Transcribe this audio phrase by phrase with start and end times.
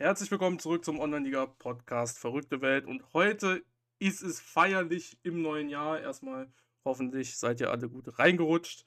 [0.00, 2.86] Herzlich willkommen zurück zum Online-Liga-Podcast Verrückte Welt.
[2.86, 3.64] Und heute
[3.98, 6.00] ist es feierlich im neuen Jahr.
[6.00, 6.46] Erstmal
[6.84, 8.84] hoffentlich seid ihr alle gut reingerutscht.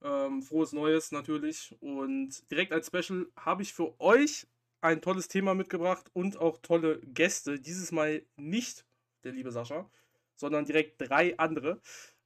[0.00, 1.74] Ähm, frohes Neues natürlich.
[1.80, 4.46] Und direkt als Special habe ich für euch
[4.80, 7.58] ein tolles Thema mitgebracht und auch tolle Gäste.
[7.58, 8.86] Dieses Mal nicht
[9.24, 9.90] der liebe Sascha,
[10.36, 11.80] sondern direkt drei andere.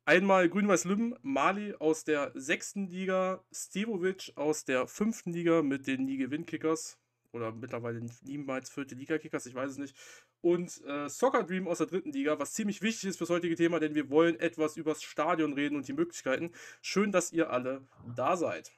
[0.05, 6.05] Einmal Grün-Weiß Lübben, Mali aus der sechsten Liga, Stevovic aus der fünften Liga mit den
[6.05, 6.99] Nie-Gewinn-Kickers
[7.33, 9.97] oder mittlerweile niemals vierte Liga-Kickers, ich weiß es nicht.
[10.41, 13.81] Und äh, Soccer Dream aus der dritten Liga, was ziemlich wichtig ist fürs heutige Thema,
[13.81, 16.53] denn wir wollen etwas übers Stadion reden und die Möglichkeiten.
[16.81, 18.73] Schön, dass ihr alle da seid.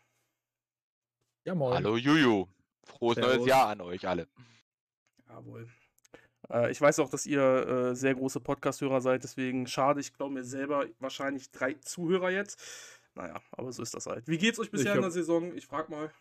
[1.45, 1.75] Ja, moin.
[1.75, 2.47] Hallo Juju.
[2.85, 3.37] Frohes Servus.
[3.37, 4.27] neues Jahr an euch alle.
[5.29, 5.69] Jawohl.
[6.51, 10.01] Äh, ich weiß auch, dass ihr äh, sehr große Podcast-Hörer seid, deswegen schade.
[10.01, 12.61] Ich glaube mir selber wahrscheinlich drei Zuhörer jetzt.
[13.15, 14.27] Naja, aber so ist das halt.
[14.29, 15.55] Wie geht's euch bisher in der Saison?
[15.57, 16.13] Ich frag mal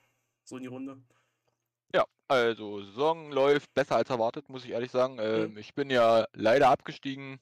[0.44, 1.02] so in die Runde.
[1.94, 5.18] Ja, also Saison läuft besser als erwartet, muss ich ehrlich sagen.
[5.20, 7.40] Ähm, Ich bin ja leider abgestiegen,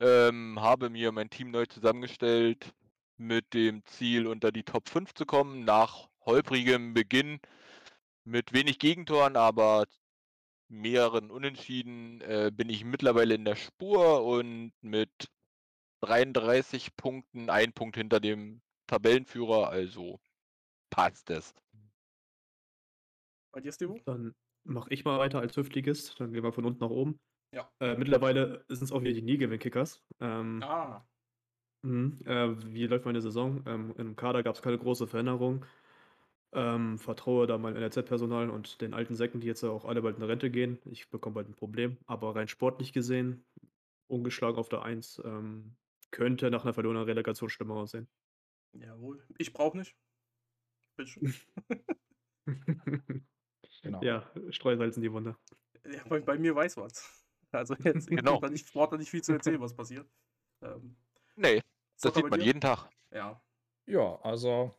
[0.00, 2.72] ähm, habe mir mein Team neu zusammengestellt
[3.16, 7.40] mit dem Ziel, unter die Top 5 zu kommen, nach holprigem Beginn
[8.24, 9.86] mit wenig Gegentoren, aber
[10.68, 15.30] mehreren Unentschieden äh, bin ich mittlerweile in der Spur und mit
[16.02, 20.20] 33 Punkten, ein Punkt hinter dem Tabellenführer, also
[20.90, 21.54] passt es.
[23.52, 23.98] Bei dir, Stevo?
[24.04, 26.20] Dann mache ich mal weiter als Hüftligist.
[26.20, 27.18] Dann gehen wir von unten nach oben.
[27.54, 27.70] Ja.
[27.80, 30.02] Äh, mittlerweile sind es auch wieder die Nie-Gewinn-Kickers.
[30.20, 31.06] Ähm, Ah,
[31.82, 32.18] mhm.
[32.26, 33.62] äh, wie läuft meine Saison?
[33.66, 35.64] Ähm, Im Kader gab es keine große Veränderung.
[36.52, 40.16] Ähm, vertraue da meinem NRZ-Personal und den alten Säcken, die jetzt ja auch alle bald
[40.16, 40.78] in Rente gehen.
[40.86, 41.98] Ich bekomme bald ein Problem.
[42.06, 43.44] Aber rein sportlich gesehen,
[44.08, 45.76] ungeschlagen auf der 1, ähm,
[46.10, 48.08] könnte nach einer verlorenen Relegation schlimmer aussehen.
[48.72, 49.26] jawohl.
[49.38, 49.94] Ich brauche nicht.
[50.96, 51.34] Bitteschön.
[53.88, 54.02] Genau.
[54.02, 55.34] Ja, Streusalz in die Wunde.
[55.90, 57.02] Ja, bei, bei mir weiß man's.
[57.50, 58.38] Also jetzt Genau.
[58.40, 58.52] genau.
[58.52, 60.06] nicht, braucht er nicht viel zu erzählen, was passiert.
[60.62, 60.94] Ähm,
[61.34, 61.62] Nee,
[61.98, 62.44] das sieht man dir?
[62.44, 62.90] jeden Tag.
[63.10, 63.40] Ja.
[63.86, 64.74] Ja, also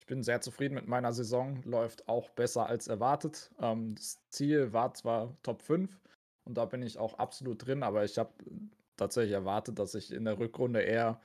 [0.00, 1.62] ich bin sehr zufrieden mit meiner Saison.
[1.62, 3.50] Läuft auch besser als erwartet.
[3.60, 5.98] Ähm, das Ziel war zwar Top 5
[6.44, 8.34] und da bin ich auch absolut drin, aber ich habe
[8.98, 11.18] tatsächlich erwartet, dass ich in der Rückrunde eher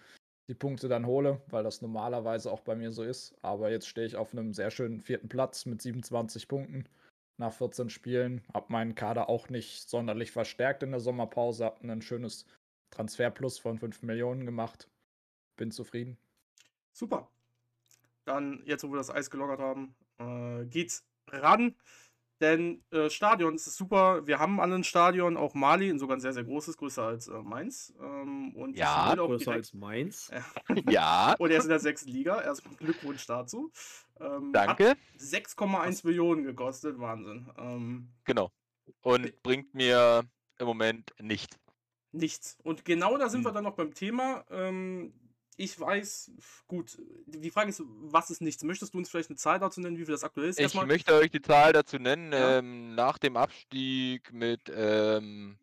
[0.48, 3.36] die Punkte dann hole, weil das normalerweise auch bei mir so ist.
[3.42, 6.86] Aber jetzt stehe ich auf einem sehr schönen vierten Platz mit 27 Punkten
[7.42, 8.42] nach 14 Spielen.
[8.54, 11.66] Hab meinen Kader auch nicht sonderlich verstärkt in der Sommerpause.
[11.66, 12.46] Hab ein schönes
[12.92, 14.90] Transferplus von 5 Millionen gemacht.
[15.58, 16.18] Bin zufrieden.
[16.94, 17.30] Super.
[18.26, 21.76] Dann, jetzt wo wir das Eis gelockert haben, äh, geht's ran.
[22.42, 24.26] Denn äh, Stadion ist super.
[24.26, 27.34] Wir haben alle ein Stadion, auch Mali, sogar ein sehr, sehr großes, größer als äh,
[27.44, 27.94] Mainz.
[28.02, 30.32] Ähm, und Ja, Größer direkt- als Mainz.
[30.90, 32.42] Ja, Und er ist in der sechsten Liga.
[32.42, 33.72] Erstmal Glückwunsch dazu.
[34.20, 34.90] Ähm, danke.
[34.90, 37.00] Hat 6,1 Millionen gekostet.
[37.00, 37.48] Wahnsinn.
[37.58, 38.52] Ähm, Genau.
[39.04, 40.24] Und bringt mir
[40.58, 41.58] im Moment nichts.
[42.12, 42.58] nichts.
[42.64, 43.56] Und genau da sind wir Hm.
[43.56, 44.44] dann noch beim Thema.
[44.50, 45.14] Ähm,
[45.64, 46.32] ich weiß,
[46.68, 48.64] gut, die Frage ist, was ist nichts?
[48.64, 50.58] Möchtest du uns vielleicht eine Zahl dazu nennen, wie viel das aktuell ist?
[50.60, 52.32] Ich Erstmal- möchte euch die Zahl dazu nennen.
[52.34, 52.58] Ja.
[52.58, 55.58] Ähm, nach dem Abstieg mit ähm,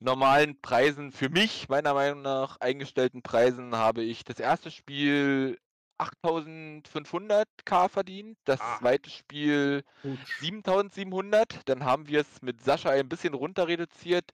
[0.00, 5.58] normalen Preisen, für mich meiner Meinung nach eingestellten Preisen, habe ich das erste Spiel
[5.98, 8.78] 8500k verdient, das Ah.
[8.78, 10.18] zweite Spiel Gut.
[10.38, 11.68] 7700.
[11.68, 14.30] Dann haben wir es mit Sascha ein bisschen runter reduziert,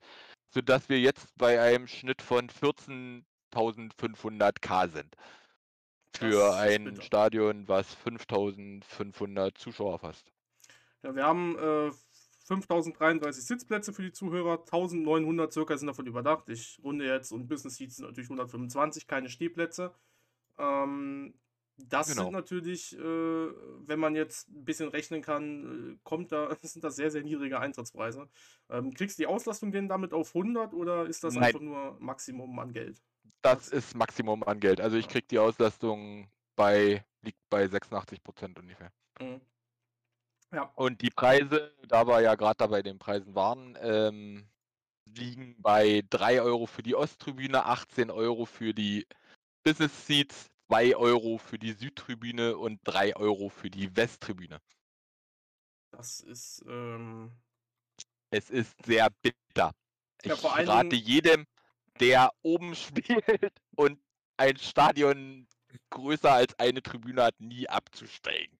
[0.49, 2.49] sodass wir jetzt bei einem Schnitt von
[3.55, 5.15] 14.500k sind.
[6.17, 6.99] Für Das ein.
[7.01, 10.31] Stadion, was 5500 Zuschauer fasst.
[11.03, 11.91] Ja, wir haben äh,
[12.45, 16.49] 5033 Sitzplätze für die Zuhörer, 1900 circa sind davon überdacht.
[16.49, 19.93] Ich runde jetzt und Business Seats sind natürlich 125, keine Stehplätze.
[20.57, 21.35] Ähm,
[21.77, 22.23] das Genau.
[22.23, 26.95] sind natürlich, äh, wenn man jetzt ein bisschen rechnen kann, äh, kommt da, sind das
[26.95, 28.29] sehr, sehr niedrige Eintrittspreise.
[28.69, 31.43] Ähm, kriegst du die Auslastung denn damit auf 100 oder ist das Nein.
[31.43, 33.01] einfach nur Maximum an Geld?
[33.45, 34.81] Das ist Maximum an Geld.
[34.81, 38.91] Also ich krieg die Auslastung bei, liegt bei 86 Prozent ungefähr.
[39.19, 39.39] Mhm.
[40.51, 44.49] Ja, Und die Preise, da wir ja gerade da bei den Preisen waren, ähm,
[45.05, 49.05] liegen bei 3 Euro für die Osttribüne, 18 Euro für die
[49.63, 54.59] Business Seats, 2 Euro für die Südtribüne und 3 Euro für die Westtribüne.
[55.91, 57.31] das ist, ähm,
[58.31, 59.71] Es ist sehr bitter.
[60.23, 61.45] Ich Ja, rate jedem,
[61.99, 63.99] der oben spielt und
[64.37, 65.47] ein Stadion
[65.89, 68.57] größer als eine Tribüne hat, nie abzusteigen.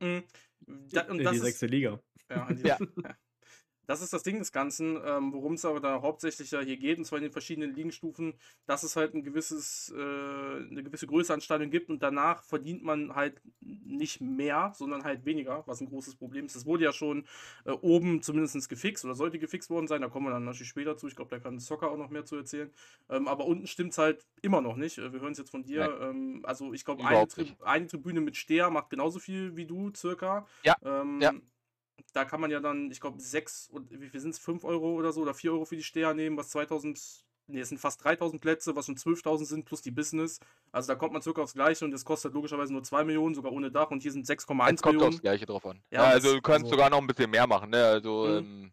[0.00, 0.22] mh,
[0.92, 2.00] da, und in das die ist, sechste Liga.
[2.30, 2.78] Ja, Ja.
[3.02, 3.16] ja.
[3.86, 6.98] Das ist das Ding des Ganzen, ähm, worum es aber da hauptsächlich ja hier geht,
[6.98, 8.34] und zwar in den verschiedenen Ligenstufen,
[8.66, 12.82] dass es halt ein gewisses, äh, eine gewisse Größe an Stadien gibt und danach verdient
[12.82, 16.56] man halt nicht mehr, sondern halt weniger, was ein großes Problem ist.
[16.56, 17.26] Das wurde ja schon
[17.64, 20.96] äh, oben zumindest gefixt oder sollte gefixt worden sein, da kommen wir dann natürlich später
[20.96, 21.08] zu.
[21.08, 22.72] Ich glaube, da kann Soccer auch noch mehr zu erzählen.
[23.08, 24.98] Ähm, aber unten stimmt es halt immer noch nicht.
[24.98, 25.98] Äh, wir hören es jetzt von dir.
[26.00, 29.92] Ähm, also ich glaube, eine, Tri eine, Tribüne mit Steher macht genauso viel wie du,
[29.94, 30.46] circa.
[30.64, 30.76] Ja.
[30.82, 31.32] Ähm, ja
[32.12, 34.38] da kann man ja dann, ich glaube, 6 und wie viel sind es?
[34.38, 37.68] 5 Euro oder so oder 4 Euro für die Steher nehmen, was 2000, nee, es
[37.68, 40.40] sind fast 3000 Plätze, was schon 12.000 sind plus die Business.
[40.72, 43.52] Also da kommt man circa aufs Gleiche und das kostet logischerweise nur 2 Millionen, sogar
[43.52, 44.76] ohne Dach und hier sind 6,1 Millionen.
[44.78, 45.82] kommt aufs Gleiche drauf an.
[45.90, 47.84] Ja, ja also du kannst also, sogar noch ein bisschen mehr machen, ne?
[47.84, 48.36] Also, mhm.
[48.36, 48.72] ähm,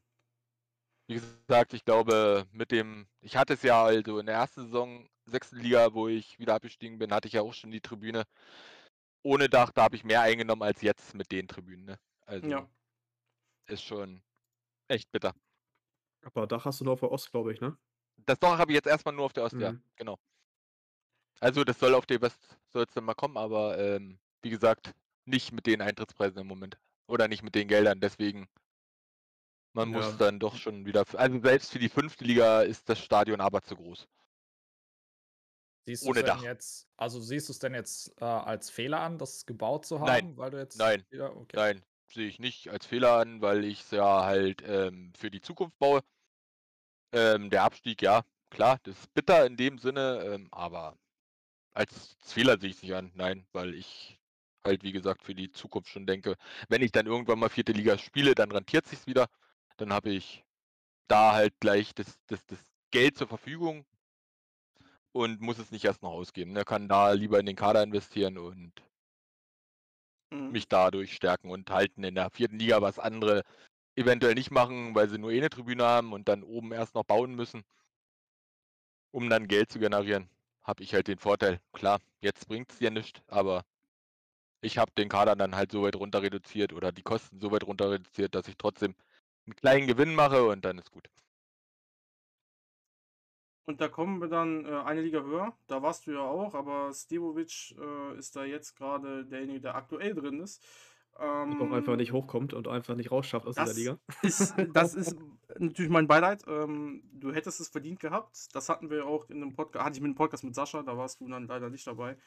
[1.07, 5.07] wie gesagt, ich glaube, mit dem, ich hatte es ja also in der ersten Saison,
[5.25, 8.23] sechsten Liga, wo ich wieder abgestiegen bin, hatte ich ja auch schon die Tribüne
[9.25, 11.99] ohne Dach, da habe ich mehr eingenommen als jetzt mit den Tribünen, ne?
[12.25, 12.67] Also, ja
[13.67, 14.21] ist schon
[14.87, 15.33] echt bitter.
[16.23, 17.77] Aber Dach hast du nur auf der Ost, glaube ich, ne?
[18.25, 19.61] Das Dach habe ich jetzt erstmal nur auf der Ost, mhm.
[19.61, 20.17] ja, genau.
[21.39, 24.93] Also das soll auf die West soll es dann mal kommen, aber ähm, wie gesagt,
[25.25, 26.77] nicht mit den Eintrittspreisen im Moment.
[27.07, 28.47] Oder nicht mit den Geldern, deswegen.
[29.73, 29.97] Man ja.
[29.97, 31.03] muss dann doch schon wieder.
[31.15, 34.07] Also selbst für die fünfte Liga ist das Stadion aber zu groß.
[35.85, 36.41] Siehst Ohne Dach.
[36.41, 40.07] Jetzt, also siehst du es denn jetzt äh, als Fehler an, das gebaut zu haben?
[40.07, 41.57] Nein, weil du jetzt nein, wieder, okay.
[41.57, 41.83] nein
[42.13, 45.77] sehe ich nicht als Fehler an, weil ich es ja halt ähm, für die Zukunft
[45.79, 46.01] baue.
[47.11, 50.97] Ähm, der Abstieg, ja, klar, das ist bitter in dem Sinne, ähm, aber
[51.73, 53.11] als Fehler sehe ich es nicht an.
[53.15, 54.19] Nein, weil ich
[54.65, 56.35] halt, wie gesagt, für die Zukunft schon denke,
[56.69, 59.27] wenn ich dann irgendwann mal vierte Liga spiele, dann rentiert sich wieder.
[59.77, 60.43] Dann habe ich
[61.07, 62.59] da halt gleich das, das, das
[62.91, 63.85] Geld zur Verfügung
[65.11, 66.55] und muss es nicht erst noch ausgeben.
[66.55, 68.73] Er kann da lieber in den Kader investieren und
[70.33, 70.51] mhm.
[70.51, 73.43] mich dadurch stärken und halten in der vierten Liga, was andere
[73.95, 77.03] eventuell nicht machen, weil sie nur eh eine Tribüne haben und dann oben erst noch
[77.03, 77.63] bauen müssen,
[79.11, 80.29] um dann Geld zu generieren,
[80.63, 81.59] habe ich halt den Vorteil.
[81.73, 83.63] Klar, jetzt bringt es ja nichts, aber
[84.61, 87.65] ich habe den Kader dann halt so weit runter reduziert oder die Kosten so weit
[87.65, 88.95] runter reduziert, dass ich trotzdem
[89.45, 91.09] einen kleinen Gewinn mache und dann ist gut.
[93.65, 95.55] Und da kommen wir dann äh, eine Liga höher.
[95.67, 100.13] Da warst du ja auch, aber Stevovic äh, ist da jetzt gerade derjenige, der aktuell
[100.13, 100.63] drin ist.
[101.19, 103.99] Ähm, und auch einfach nicht hochkommt und einfach nicht rausschafft aus dieser Liga.
[104.21, 105.15] Ist, das ist
[105.57, 106.43] natürlich mein Beileid.
[106.47, 108.53] Ähm, du hättest es verdient gehabt.
[108.53, 110.97] Das hatten wir auch in einem Podcast, hatte ich mit einem Podcast mit Sascha, da
[110.97, 112.17] warst du dann leider nicht dabei.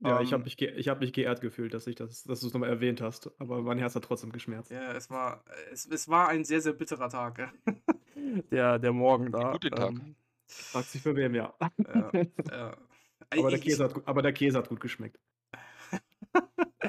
[0.00, 2.52] Ja, ähm, ich habe mich, hab mich geehrt gefühlt, dass, ich das, dass du es
[2.52, 3.30] nochmal erwähnt hast.
[3.40, 4.70] Aber mein Herz hat trotzdem geschmerzt.
[4.70, 5.42] Ja, es war,
[5.72, 7.52] es, es war ein sehr, sehr bitterer Tag.
[8.50, 9.52] der, der Morgen da.
[9.52, 9.90] Guten Tag.
[9.90, 11.54] Ähm, Fragt sich für wem, ja.
[11.60, 12.10] ja,
[12.50, 12.76] ja.
[13.30, 15.18] Aber, der Käse hat, aber der Käse hat gut geschmeckt.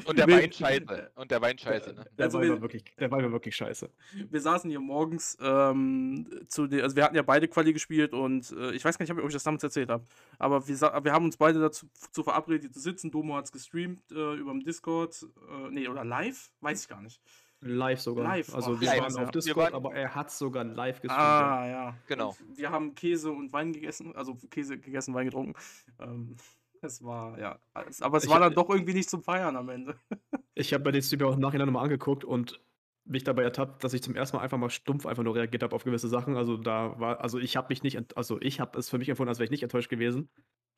[0.05, 1.11] Und der Wein scheiße.
[1.15, 2.05] Und der Wein scheiße, ne?
[2.17, 3.89] Der, also Wein, war wirklich, der Wein war wirklich scheiße.
[4.29, 8.51] Wir saßen hier morgens ähm, zu den, also wir hatten ja beide Quali gespielt und
[8.51, 10.05] äh, ich weiß gar nicht, ob ich euch das damals erzählt habe,
[10.37, 13.11] aber wir, wir haben uns beide dazu zu verabredet zu sitzen.
[13.11, 17.01] Domo hat es gestreamt äh, über dem Discord, äh, nee, oder live, weiß ich gar
[17.01, 17.21] nicht.
[17.61, 18.25] Live sogar.
[18.25, 18.53] Live.
[18.53, 19.01] Also wir live.
[19.01, 21.21] waren auf Discord, aber er hat sogar live gestreamt.
[21.21, 21.97] Ah, ja.
[22.07, 22.35] Genau.
[22.47, 25.53] Und wir haben Käse und Wein gegessen, also Käse gegessen, Wein getrunken.
[25.99, 26.35] Ähm,
[26.81, 27.59] es war, ja.
[27.73, 29.95] Aber es ich war dann doch irgendwie nicht zum Feiern am Ende.
[30.53, 32.61] ich habe bei den Stream auch im Nachhinein nochmal angeguckt und
[33.05, 35.75] mich dabei ertappt, dass ich zum ersten Mal einfach mal stumpf einfach nur reagiert habe
[35.75, 36.35] auf gewisse Sachen.
[36.35, 39.29] Also da war, also ich habe mich nicht, also ich habe es für mich empfunden,
[39.29, 40.29] als wäre ich nicht enttäuscht gewesen.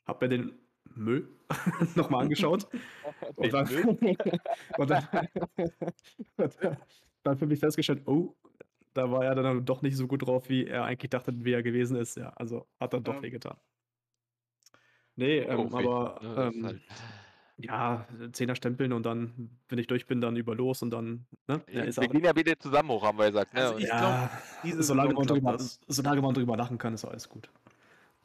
[0.05, 0.57] Hab mir den
[0.95, 1.27] Müll
[1.95, 2.67] nochmal angeschaut.
[3.35, 3.67] und, dann,
[4.77, 5.07] und, dann,
[6.37, 6.57] und
[7.23, 8.35] dann für mich festgestellt, oh,
[8.93, 11.63] da war er dann doch nicht so gut drauf, wie er eigentlich dachte, wie er
[11.63, 12.17] gewesen ist.
[12.17, 13.21] Ja, also hat dann doch ja.
[13.21, 13.57] wehgetan.
[15.15, 16.81] Nee, ähm, oh, aber ähm, halt.
[17.57, 21.25] ja, Zehner stempeln und dann, wenn ich durch bin, dann über los und dann.
[21.47, 21.61] Ne?
[21.71, 23.53] Ja, wir gehen ja wieder zusammen hoch, haben wir gesagt.
[23.53, 23.61] Ne?
[23.61, 24.29] Also ich ja,
[24.63, 27.49] glaube, solange, man drüber, solange man drüber lachen kann, ist alles gut.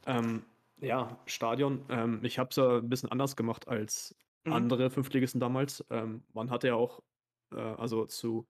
[0.07, 0.43] Ähm,
[0.81, 1.85] ja, Stadion.
[1.89, 4.53] Ähm, ich habe es ja ein bisschen anders gemacht als mhm.
[4.53, 5.85] andere Fünftligisten damals.
[5.89, 7.01] Ähm, man hatte ja auch,
[7.53, 8.47] äh, also zu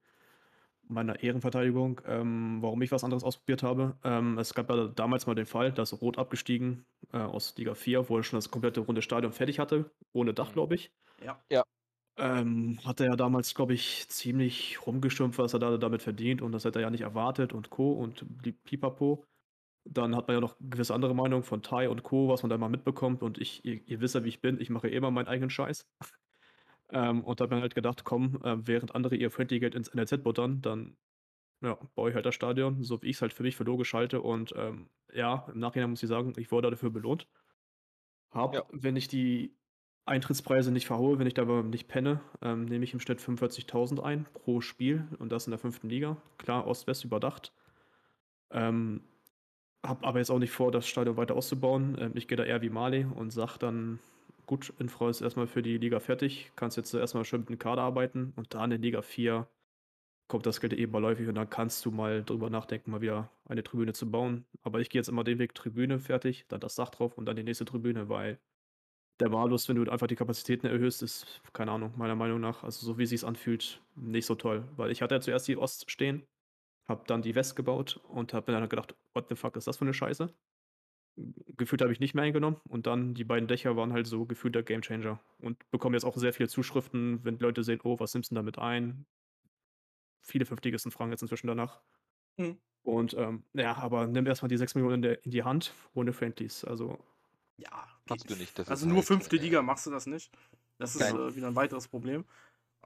[0.88, 3.98] meiner Ehrenverteidigung, ähm, warum ich was anderes ausprobiert habe.
[4.04, 8.10] Ähm, es gab ja damals mal den Fall, dass Rot abgestiegen äh, aus Liga 4,
[8.10, 10.54] wo er schon das komplette runde Stadion fertig hatte, ohne Dach, mhm.
[10.54, 10.92] glaube ich.
[11.24, 11.42] Ja.
[11.52, 11.64] Ja.
[12.18, 16.54] Ähm, hat er ja damals, glaube ich, ziemlich rumgestürmt, was er da damit verdient und
[16.54, 17.92] das hätte er ja nicht erwartet und Co.
[17.92, 18.26] und
[18.64, 19.26] Pipapo.
[19.86, 22.58] Dann hat man ja noch gewisse andere Meinungen von Tai und Co., was man da
[22.58, 23.22] mal mitbekommt.
[23.22, 25.88] Und ich, ihr, ihr wisst ja, wie ich bin, ich mache immer meinen eigenen Scheiß.
[26.90, 29.94] ähm, und da habe mir halt gedacht, komm, äh, während andere ihr Friendly Geld ins
[29.94, 30.98] NLZ buttern, dann
[31.62, 33.94] ja, baue ich halt das Stadion, so wie ich es halt für mich für logisch
[33.94, 34.22] halte.
[34.22, 37.28] Und ähm, ja, im Nachhinein muss ich sagen, ich wurde dafür belohnt.
[38.32, 38.64] Hab, ja.
[38.72, 39.56] wenn ich die
[40.06, 44.02] Eintrittspreise nicht verhaue, wenn ich da aber nicht penne, ähm, nehme ich im Schnitt 45.000
[44.02, 46.18] ein pro Spiel und das in der fünften Liga.
[46.38, 47.54] Klar, Ost-West überdacht.
[48.52, 49.04] Ähm,
[49.88, 51.98] hab aber jetzt auch nicht vor, das Stadion weiter auszubauen.
[52.00, 54.00] Ähm, ich gehe da eher wie Mali und sag dann,
[54.46, 57.82] gut, Infra ist erstmal für die Liga fertig, kannst jetzt erstmal schön mit dem Kader
[57.84, 59.48] arbeiten und dann in Liga 4
[60.28, 63.64] kommt das Geld eben beiläufig und dann kannst du mal drüber nachdenken, mal wieder eine
[63.64, 64.46] Tribüne zu bauen.
[64.64, 67.36] Aber ich gehe jetzt immer den Weg Tribüne fertig, dann das Dach drauf und dann
[67.36, 68.40] die nächste Tribüne, weil
[69.20, 72.86] der Malus, wenn du einfach die Kapazitäten erhöhst, ist, keine Ahnung, meiner Meinung nach, also
[72.86, 74.68] so wie es sich anfühlt, nicht so toll.
[74.76, 76.24] Weil ich hatte ja zuerst die Ost stehen,
[76.88, 79.78] hab dann die West gebaut und hab mir dann gedacht, what the fuck ist das
[79.78, 80.34] für eine Scheiße?
[81.58, 84.54] Gefühlt habe ich nicht mehr eingenommen und dann die beiden Dächer waren halt so gefühlt
[84.54, 88.32] der Gamechanger und bekomme jetzt auch sehr viele Zuschriften, wenn Leute sehen, oh, was nimmst
[88.32, 89.06] du denn damit ein?
[90.22, 91.80] Viele Fünfligisten fragen jetzt inzwischen danach.
[92.38, 92.58] Mhm.
[92.84, 96.14] Und ähm, ja, aber nimm erstmal die 6 Millionen in, der, in die Hand ohne
[96.14, 96.66] Friendlies.
[96.66, 97.00] Also
[97.58, 98.58] Ja, Kannst du nicht.
[98.60, 100.32] Das also ist nur halt, fünfte Liga machst du das nicht.
[100.78, 102.26] Das ist äh, wieder ein weiteres Problem.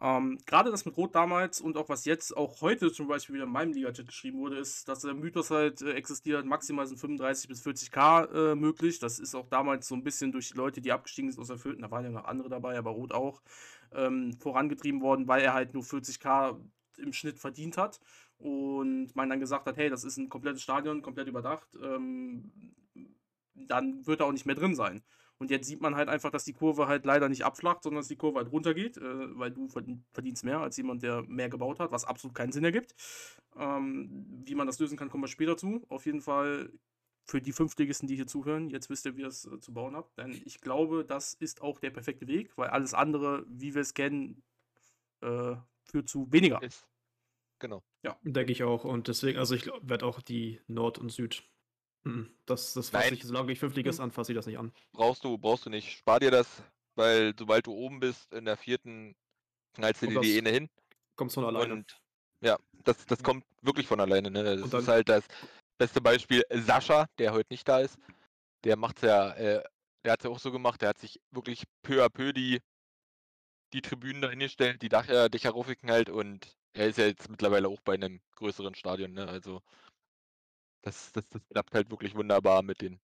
[0.02, 3.46] Ähm, Gerade das mit Rot damals und auch was jetzt auch heute zum Beispiel wieder
[3.46, 7.50] in meinem Liga-Chat geschrieben wurde, ist, dass der Mythos halt äh, existiert, maximal sind 35
[7.50, 9.00] bis 40k äh, möglich.
[9.00, 11.58] Das ist auch damals so ein bisschen durch die Leute, die abgestiegen sind aus der
[11.58, 13.42] Vierten, da waren ja noch andere dabei, aber Rot auch,
[13.94, 16.58] ähm, vorangetrieben worden, weil er halt nur 40k
[16.98, 18.00] im Schnitt verdient hat.
[18.38, 21.68] Und man dann gesagt hat, hey, das ist ein komplettes Stadion, komplett überdacht.
[21.84, 22.52] Ähm,
[23.54, 25.04] dann wird er auch nicht mehr drin sein.
[25.40, 28.10] Und jetzt sieht man halt einfach, dass die Kurve halt leider nicht abflacht, sondern dass
[28.10, 31.80] die Kurve halt runtergeht, äh, weil du verdien- verdienst mehr als jemand, der mehr gebaut
[31.80, 32.94] hat, was absolut keinen Sinn ergibt.
[33.56, 35.86] Ähm, wie man das lösen kann, kommen wir später zu.
[35.90, 36.72] Auf jeden Fall
[37.26, 39.96] für die Fünftligisten, die hier zuhören, jetzt wisst ihr, wie ihr es äh, zu bauen
[39.96, 40.18] habt.
[40.18, 43.94] Denn ich glaube, das ist auch der perfekte Weg, weil alles andere, wie wir es
[43.94, 44.44] kennen,
[45.22, 46.62] äh, führt zu weniger.
[46.62, 46.86] Ist.
[47.60, 47.84] Genau.
[48.24, 48.84] Denke ich auch.
[48.84, 51.44] Und deswegen, also ich werde auch die Nord und Süd.
[52.04, 54.72] Mhm, Das, das fasse ich, solange ich Fünftliges an, fasse ich das nicht an.
[54.94, 55.92] Brauchst du, brauchst du nicht.
[55.92, 56.64] Spar dir das,
[56.96, 59.16] weil sobald du oben bist, in der vierten,
[59.74, 60.70] knallst du dir die Ene hin.
[61.16, 61.74] Kommst von alleine.
[61.74, 62.02] Und
[62.42, 64.32] ja, das, das kommt wirklich von alleine.
[64.32, 64.44] Ne?
[64.58, 65.26] Das dann- ist halt das
[65.78, 66.44] beste Beispiel.
[66.50, 67.98] Sascha, der heute nicht da ist,
[68.64, 69.64] der macht's ja, äh,
[70.06, 72.62] der hat ja auch so gemacht, der hat sich wirklich peu à peu die,
[73.74, 77.30] die Tribünen da hingestellt, die Dach, äh, Dächer ruffigen halt und er ist ja jetzt
[77.30, 79.28] mittlerweile auch bei einem größeren Stadion, ne?
[79.28, 79.62] Also
[80.82, 83.00] das, das, das klappt halt wirklich wunderbar mit den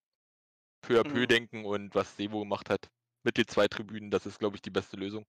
[0.82, 1.28] peu à peu Mhm.
[1.28, 2.90] denken und was Sevo gemacht hat
[3.24, 5.26] mit den zwei Tribünen, das ist, glaube ich, die beste Lösung.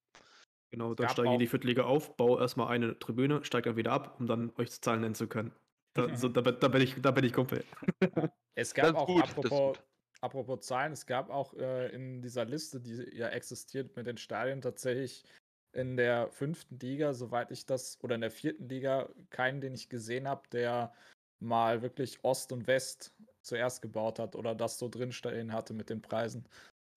[0.71, 3.93] Genau, dann steige ich in die Viertliga auf, baue erstmal eine Tribüne, steige dann wieder
[3.93, 5.53] ab, um dann euch Zahlen nennen zu können.
[5.95, 7.65] Da, so, da, bin- da, bin ich, da bin ich Kumpel.
[8.55, 9.79] Es gab auch, gut, apropos,
[10.21, 14.61] apropos Zahlen, es gab auch äh, in dieser Liste, die ja existiert mit den Stadien,
[14.63, 15.25] tatsächlich
[15.73, 19.91] in der fünften Liga, soweit ich das, oder in der vierten Liga, keinen, den ich
[19.91, 20.95] gesehen habe, der
[21.41, 26.03] mal wirklich Ost und West zuerst gebaut hat oder das so drinstehen hatte mit den
[26.03, 26.45] Preisen.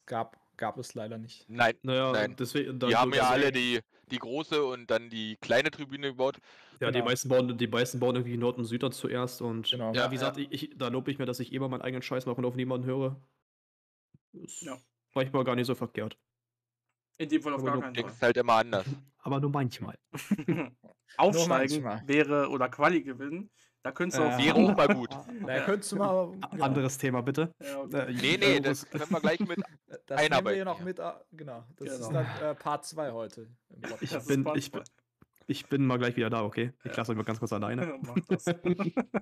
[0.06, 1.48] Gab, gab es leider nicht.
[1.50, 2.36] Nein, Naja, Nein.
[2.38, 2.80] deswegen.
[2.80, 3.80] die haben ja alle die,
[4.12, 6.38] die große und dann die kleine Tribüne gebaut.
[6.80, 7.06] Ja, die Genau.
[7.06, 9.94] meisten bauen, die meisten bauen irgendwie Nord und Süd dann zuerst und Genau.
[9.94, 12.02] ja, Ja, wie gesagt, ich, ich, da lobe ich mir, dass ich immer meinen eigenen
[12.02, 13.22] Scheiß mache und auf niemanden höre.
[14.34, 14.78] Ist Ja.
[15.14, 16.18] manchmal gar nicht so verkehrt.
[17.18, 18.28] In dem Fall auf Aber gar keinen Fall.
[18.28, 18.86] halt immer anders.
[19.20, 19.96] Aber nur manchmal.
[21.18, 22.08] Aufsteigen manchmal.
[22.08, 23.50] wäre oder Quali gewinnen,
[23.84, 25.10] da könntest du Äh, Wäre auch mal gut.
[25.46, 25.66] Da Ja.
[25.66, 26.32] könntest du mal.
[26.52, 27.52] genau, Anderes Thema, bitte.
[27.64, 27.98] Ja, okay.
[27.98, 29.60] Äh, Nee, nee, äh, das können wir gleich mit.
[30.06, 30.98] Das nehmen wir einarbeiten hier noch mit.
[31.32, 31.64] Genau.
[31.78, 32.08] Das Genau.
[32.08, 33.48] ist dann äh, Part 2 heute.
[34.02, 34.72] Ich bin, Part ich,
[35.48, 36.74] ich bin mal gleich wieder da, okay?
[36.84, 36.98] Ich Ja.
[36.98, 38.00] lasse euch mal ganz kurz alleine.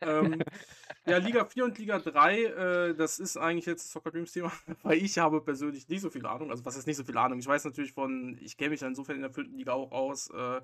[0.00, 0.42] Ähm,
[1.06, 4.52] ja, Liga 4 und Liga 3, äh, das ist eigentlich jetzt das Soccer Dreams Thema,
[4.82, 6.50] weil ich habe persönlich nicht so viel Ahnung.
[6.50, 7.38] Also was ist nicht so viel Ahnung?
[7.38, 10.28] Ich weiß natürlich von, ich kenne mich ja insofern in der vierten Liga auch aus.
[10.30, 10.60] Äh,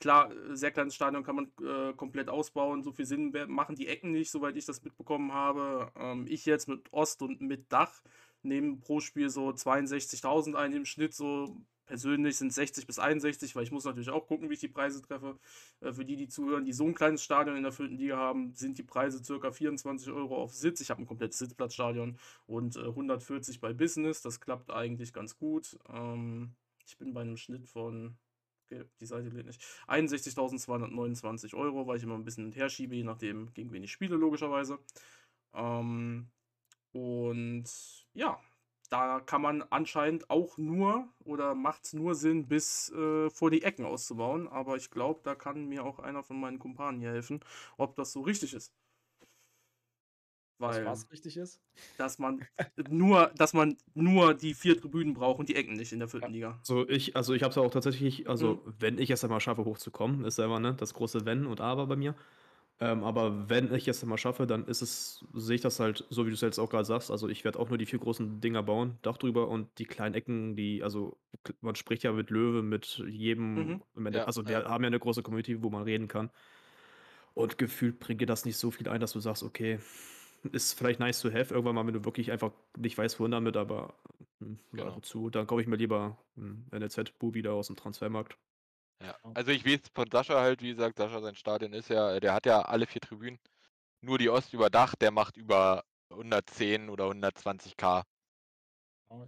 [0.00, 2.82] klar, äh, sehr kleines Stadion kann man äh, komplett ausbauen.
[2.82, 5.92] So viel Sinn machen die Ecken nicht, soweit ich das mitbekommen habe.
[5.96, 8.02] Ähm, ich jetzt mit Ost und mit Dach
[8.42, 11.56] nehme pro Spiel so 62.000 ein im Schnitt, so
[11.88, 15.02] persönlich sind 60 bis 61, weil ich muss natürlich auch gucken, wie ich die Preise
[15.02, 15.38] treffe.
[15.80, 18.54] Äh, Für die, die zuhören, die so ein kleines Stadion in der vierten Liga haben,
[18.54, 19.50] sind die Preise ca.
[19.50, 20.80] 24 Euro auf Sitz.
[20.80, 24.22] Ich habe ein komplettes Sitzplatzstadion und äh, 140 bei Business.
[24.22, 25.78] Das klappt eigentlich ganz gut.
[25.88, 26.54] Ähm,
[26.86, 28.16] ich bin bei einem Schnitt von,
[28.70, 32.94] die Seite lädt nicht, 61.229 Euro, weil ich immer ein bisschen hin und her schiebe,
[32.94, 34.78] je nachdem, gegen wen ich spiele, logischerweise.
[35.54, 36.28] Ähm,
[36.92, 37.64] und
[38.14, 38.40] ja,
[38.90, 43.62] da kann man anscheinend auch nur oder macht es nur Sinn, bis äh, vor die
[43.62, 44.48] Ecken auszubauen.
[44.48, 47.40] Aber ich glaube, da kann mir auch einer von meinen Kumpanen hier helfen,
[47.76, 48.72] ob das so richtig ist.
[50.58, 51.60] Was Weil, was richtig ist?
[51.96, 52.46] dass man
[52.90, 56.32] nur, dass man nur die vier Tribünen braucht und die Ecken nicht in der vierten
[56.32, 56.58] Liga.
[56.62, 58.74] So, ich, also ich habe es auch tatsächlich, also Mhm.
[58.78, 61.96] wenn ich es einmal schaffe, hochzukommen, ist selber ne, das große Wenn und Aber bei
[61.96, 62.14] mir.
[62.80, 66.26] Ähm, aber wenn ich es einmal schaffe, dann ist es, sehe ich das halt, so
[66.26, 67.10] wie du es jetzt auch gerade sagst.
[67.10, 70.14] Also ich werde auch nur die vier großen Dinger bauen, Dach drüber und die kleinen
[70.14, 71.18] Ecken, die, also
[71.60, 73.82] man spricht ja mit Löwe, mit jedem, Mhm.
[73.96, 74.70] Ende- Ja, also wir ja.
[74.70, 76.30] haben ja eine große Community, wo man reden kann.
[77.34, 79.78] Und gefühlt bringt dir das nicht so viel ein, dass du sagst, okay,
[80.52, 83.56] ist vielleicht nice to have, irgendwann mal, wenn du wirklich einfach nicht weißt, wohin damit,
[83.56, 83.94] aber
[84.40, 84.96] hm, Genau.
[84.96, 85.30] wozu?
[85.30, 88.36] Dann kaufe ich mir lieber hm, NLZ-Bu wieder aus dem Transfermarkt.
[89.02, 89.16] Ja.
[89.34, 92.46] Also ich weiß von Sascha halt, wie gesagt, Sascha sein Stadion ist ja, der hat
[92.46, 93.38] ja alle vier Tribünen.
[94.00, 98.04] Nur die Ost überdacht, der macht über 110 oder 120k.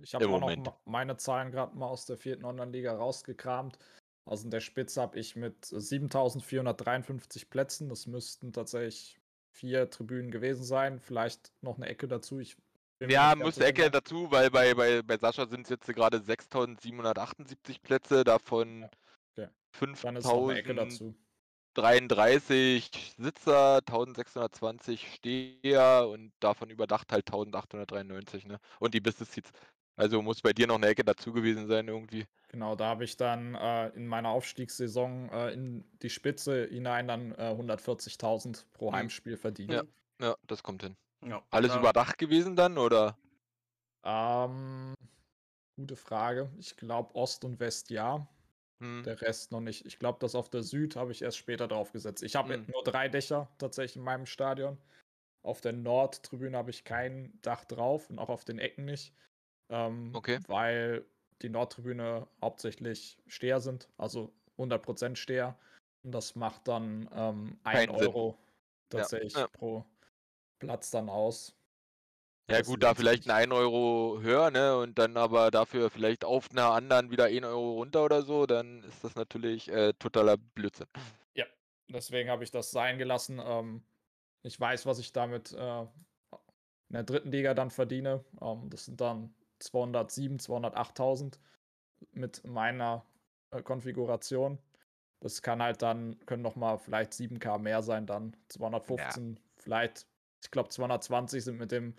[0.02, 0.67] Ich habe Im auch noch Moment.
[0.67, 3.79] ma- meine Zahlen gerade mal aus der vierten Online-Liga rausgekramt.
[4.26, 9.20] Also in der Spitze habe ich mit 7453 Plätzen, das müssten tatsächlich
[9.61, 12.38] vier Tribünen gewesen sein, vielleicht noch eine Ecke dazu.
[12.38, 12.57] Ich
[13.00, 13.67] Ja, sicher.
[13.67, 19.49] Ecke dazu, weil bei, bei, bei Sascha sind es jetzt gerade 6778 Plätze, davon okay.
[20.02, 23.23] Dann ist noch eine Ecke 5033 dazu.
[23.23, 28.59] Sitzer, 1620 Steher und davon überdacht halt 1893, ne?
[28.79, 29.52] Und die Business Seats.
[30.00, 32.26] Also muss bei dir noch eine Ecke dazu gewesen sein irgendwie.
[32.49, 37.33] Genau, da habe ich dann äh, in meiner Aufstiegssaison äh, in die Spitze hinein dann
[37.33, 38.97] äh, 140.000 pro Mhm.
[38.97, 39.73] Heimspiel verdient.
[39.73, 39.83] Ja.
[40.21, 40.97] Ja, das kommt hin.
[41.25, 43.16] Ja, Alles da- überdacht gewesen dann, oder?
[44.04, 44.95] Ähm,
[45.76, 46.50] gute Frage.
[46.59, 48.26] Ich glaube Ost und West ja.
[48.80, 49.02] Hm.
[49.04, 49.85] Der Rest noch nicht.
[49.85, 52.23] Ich glaube, das auf der Süd habe ich erst später draufgesetzt.
[52.23, 52.66] Ich habe Hm.
[52.73, 54.78] nur drei Dächer tatsächlich in meinem Stadion.
[55.42, 59.14] Auf der Nordtribüne habe ich kein Dach drauf und auch auf den Ecken nicht.
[59.71, 60.41] Ähm, Okay.
[60.47, 61.05] Weil
[61.43, 65.57] die Nordtribüne hauptsächlich Steher sind, also 100% Steher.
[66.03, 68.09] Und das macht dann ähm, 1 Keinen Sinn.
[68.09, 68.39] Euro
[68.93, 69.49] Ja, tatsächlich ja.
[69.49, 69.85] pro
[70.59, 71.55] Platz dann aus.
[72.50, 74.77] Ja gut, da vielleicht ein 1 Euro höher, ne?
[74.77, 78.83] Und dann aber dafür vielleicht auf einer anderen wieder 1 Euro runter oder so, dann
[78.83, 80.89] ist das natürlich äh, totaler Blödsinn.
[81.93, 83.41] Deswegen habe ich das sein gelassen.
[83.45, 83.83] Ähm,
[84.43, 85.89] ich weiß, was ich damit äh, in
[86.93, 88.25] der dritten Liga dann verdiene.
[88.41, 91.38] Ähm, das sind dann 207, 208.000
[92.12, 93.05] mit meiner
[93.50, 94.59] äh, Konfiguration.
[95.21, 100.07] Das kann halt dann, können nochmal vielleicht 7k mehr sein, dann 215, vielleicht,
[100.43, 101.95] ich glaube 220 sind mit dem,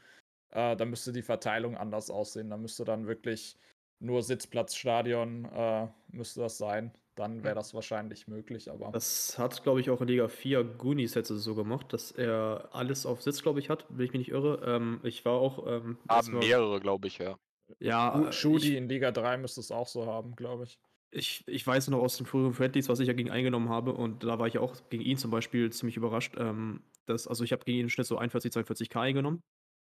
[0.50, 2.50] äh, da müsste die Verteilung anders aussehen.
[2.50, 3.58] Da müsste dann wirklich
[4.00, 6.92] nur Sitzplatzstadion äh, müsste das sein.
[7.16, 8.90] Dann wäre das wahrscheinlich möglich, aber.
[8.92, 13.06] Das hat, glaube ich, auch in Liga 4 Goonies hätte so gemacht, dass er alles
[13.06, 14.62] auf Sitz, glaube ich, hat, wenn ich mich nicht irre.
[14.66, 15.68] Ähm, ich war auch.
[15.68, 17.38] Ähm, Haben erstmal- mehrere, glaube ich, ja.
[17.80, 20.80] Ja, äh, Shudi ich, in Liga 3 müsste es auch so haben, glaube ich.
[21.12, 23.94] ich, ich weiß noch aus den früheren Friendlies, was ich ja gegen eingenommen habe.
[23.94, 26.36] Und da war ich auch gegen ihn zum Beispiel ziemlich überrascht.
[26.38, 29.42] Ähm, dass, also ich habe gegen ihn im Schnitt so 41, 42k eingenommen.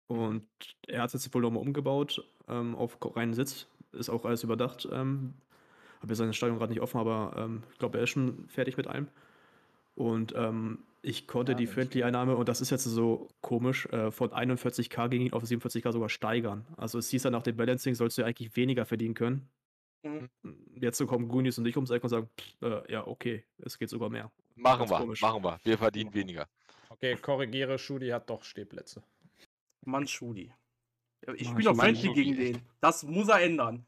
[0.06, 0.46] Und
[0.86, 3.68] er hat es jetzt wohl nochmal umgebaut ähm, auf reinen Sitz.
[3.92, 4.88] Ist auch alles überdacht.
[4.90, 5.34] Ähm,
[6.00, 8.76] habe ja sein Stadion gerade nicht offen, aber ähm, ich glaube, er ist schon fertig
[8.76, 9.08] mit allem.
[9.94, 11.66] Und ähm, ich konnte Ja, die.
[11.66, 16.08] Friendly-Einnahme, und das ist jetzt so komisch, äh, von 41k gegen ihn auf 47k sogar
[16.08, 16.66] steigern.
[16.76, 19.48] Also es hieß ja nach dem Balancing, sollst du ja eigentlich weniger verdienen können.
[20.02, 20.28] Mhm.
[20.80, 23.78] Jetzt so kommen Goonies und ich ums Eck und sagen, pff, äh, ja, okay, es
[23.78, 24.30] geht sogar mehr.
[24.56, 25.20] Machen Ganz wir, komisch.
[25.20, 25.58] machen wir.
[25.64, 26.48] Wir verdienen weniger.
[26.90, 29.02] Okay, korrigiere, Shudi hat doch Stehplätze.
[29.84, 30.52] Mann, Schudi.
[31.36, 31.80] Ich spiele Schudi.
[31.80, 32.62] Friendly gegen den.
[32.80, 33.86] Das muss er ändern.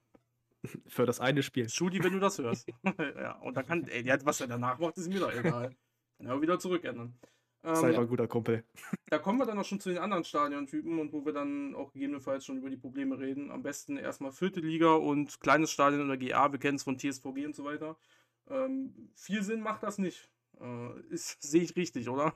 [0.87, 1.69] Für das eine Spiel.
[1.69, 2.69] Schudi, wenn du das hörst.
[2.99, 5.75] ja, und dann kann, ey, der, was er danach macht, ist mir doch egal.
[6.19, 7.15] Kann er wieder zurückändern.
[7.63, 8.65] Sei Ähm, mal ein guter Kumpel.
[9.11, 11.93] da kommen wir dann auch schon zu den anderen Stadiontypen und wo wir dann auch
[11.93, 13.51] gegebenenfalls schon über die Probleme reden.
[13.51, 16.53] Am besten erstmal vierte Liga und kleines Stadion in der GA.
[16.53, 17.97] Wir kennen es von TSVG und so weiter.
[18.49, 20.31] Ähm, viel Sinn macht das nicht.
[20.61, 22.35] Äh, ist, sehe ich richtig, oder?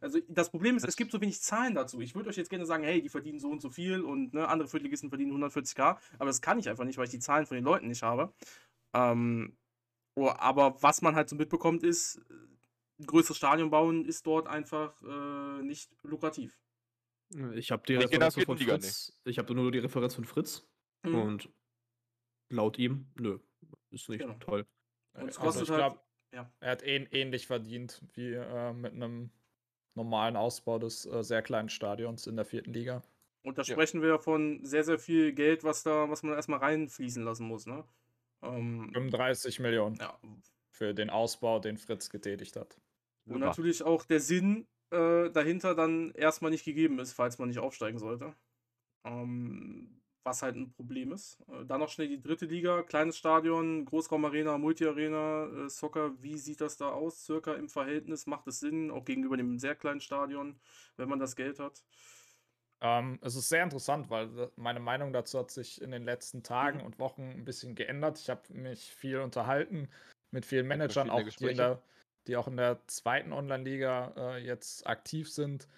[0.00, 2.00] Also das Problem ist, es gibt so wenig Zahlen dazu.
[2.00, 4.48] Ich würde euch jetzt gerne sagen, hey, die verdienen so und so viel und ne,
[4.48, 7.54] andere Viertligisten verdienen 140k, aber das kann ich einfach nicht, weil ich die Zahlen von
[7.54, 8.32] den Leuten nicht habe.
[8.92, 9.56] Ähm,
[10.16, 12.20] oh, aber was man halt so mitbekommt ist,
[12.98, 16.58] ein größeres Stadion bauen ist dort einfach äh, nicht lukrativ.
[17.54, 19.12] Ich habe die Ich Referenz von Fritz.
[19.24, 20.66] Ich habe nur die Referenz von Fritz.
[21.02, 21.14] Mhm.
[21.14, 21.48] Und
[22.50, 23.38] laut ihm, nö,
[23.90, 24.34] ist nicht Genau.
[24.38, 24.66] toll.
[25.14, 26.00] Und es Also kostet ich halt- glaube,
[26.32, 26.52] ja.
[26.60, 29.30] er hat ähn ähnlich verdient wie äh, mit einem
[29.96, 33.02] normalen Ausbau des äh, sehr kleinen Stadions in der vierten Liga.
[33.42, 33.74] Und da Ja.
[33.74, 37.46] sprechen wir ja von sehr, sehr viel Geld, was da, was man erstmal reinfließen lassen
[37.46, 37.84] muss, ne?
[38.42, 40.18] Ähm, 35 Millionen ja.
[40.70, 42.80] für den Ausbau, den Fritz getätigt hat.
[43.26, 43.38] Super.
[43.38, 47.98] natürlich auch der Sinn äh, dahinter dann erstmal nicht gegeben ist, falls man nicht aufsteigen
[47.98, 48.34] sollte.
[49.04, 51.38] Ähm, was halt ein Problem ist.
[51.48, 56.12] Äh, dann noch schnell die dritte Liga, kleines Stadion, Großraumarena, Multiarena, äh, Soccer.
[56.22, 57.24] Wie sieht das da aus?
[57.24, 58.26] Circa im Verhältnis?
[58.26, 60.60] Macht es Sinn, auch gegenüber dem sehr kleinen Stadion,
[60.96, 61.84] wenn man das Geld hat?
[62.80, 66.78] Ähm, es ist sehr interessant, weil meine Meinung dazu hat sich in den letzten Tagen
[66.78, 66.84] Mhm.
[66.84, 68.18] und Wochen ein bisschen geändert.
[68.18, 69.88] Ich habe mich viel unterhalten
[70.30, 71.82] mit vielen Managern, auch die, in der,
[72.26, 75.68] die auch in der zweiten Online-Liga äh, jetzt aktiv sind.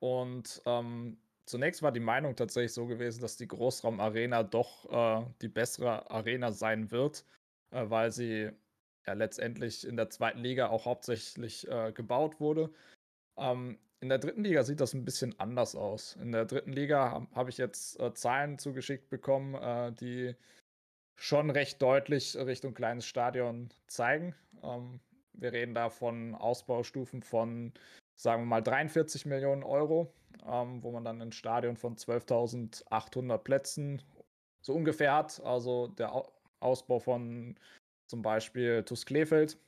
[0.00, 5.48] Und ähm, zunächst war die Meinung tatsächlich so gewesen, dass die Großraumarena doch äh, die
[5.48, 7.24] bessere Arena sein wird,
[7.70, 8.50] äh, weil sie
[9.06, 12.70] ja letztendlich in der zweiten Liga auch hauptsächlich äh, gebaut wurde.
[13.36, 16.16] Ähm, in der dritten Liga sieht das ein bisschen anders aus.
[16.20, 20.34] In der dritten Liga habe hab ich jetzt äh, Zahlen zugeschickt bekommen, äh, die
[21.16, 24.34] schon recht deutlich Richtung kleines Stadion zeigen.
[24.62, 25.00] Ähm,
[25.34, 27.72] wir reden da von Ausbaustufen von,
[28.16, 30.12] sagen wir mal, 43 Millionen Euro,
[30.46, 34.02] ähm, wo man dann ein Stadion von 12.800 Plätzen
[34.62, 35.40] so ungefähr hat.
[35.44, 36.12] Also der
[36.60, 37.56] Ausbau von
[38.06, 39.58] zum Beispiel TuS Kleefeld.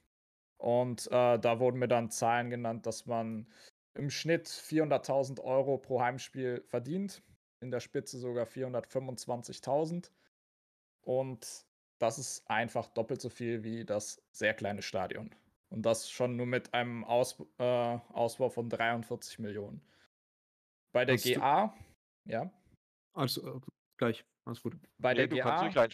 [0.58, 3.46] Und äh, da wurden mir dann Zahlen genannt, dass man
[3.94, 7.22] im Schnitt 400.000 Euro pro Heimspiel verdient.
[7.62, 10.10] In der Spitze sogar 425.000.
[11.02, 11.66] Und
[11.98, 15.34] das ist einfach doppelt so viel wie das sehr kleine Stadion.
[15.70, 19.80] Und das schon nur mit einem Aus, äh, Ausbau von 43 Millionen.
[20.92, 21.74] Bei der Hast GA,
[22.24, 22.32] du...
[22.32, 22.50] ja.
[23.14, 23.60] Also, äh,
[23.98, 24.76] gleich, alles gut.
[24.98, 25.88] Bei nee, der GA,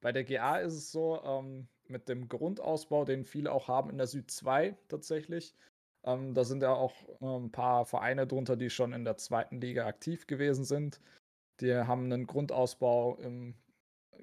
[0.00, 3.98] Bei der GA ist es so, ähm, mit dem Grundausbau, den viele auch haben in
[3.98, 5.54] der Süd 2 tatsächlich.
[6.04, 9.60] Ähm, da sind ja auch äh, ein paar Vereine drunter, die schon in der zweiten
[9.60, 11.00] Liga aktiv gewesen sind.
[11.60, 13.54] Die haben einen Grundausbau im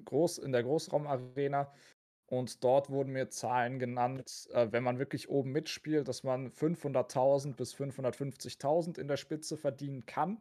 [0.04, 1.72] Groß, in der Großraumarena.
[2.30, 7.56] Und dort wurden mir Zahlen genannt, äh, wenn man wirklich oben mitspielt, dass man 500.000
[7.56, 10.38] bis 550.000 in der Spitze verdienen kann.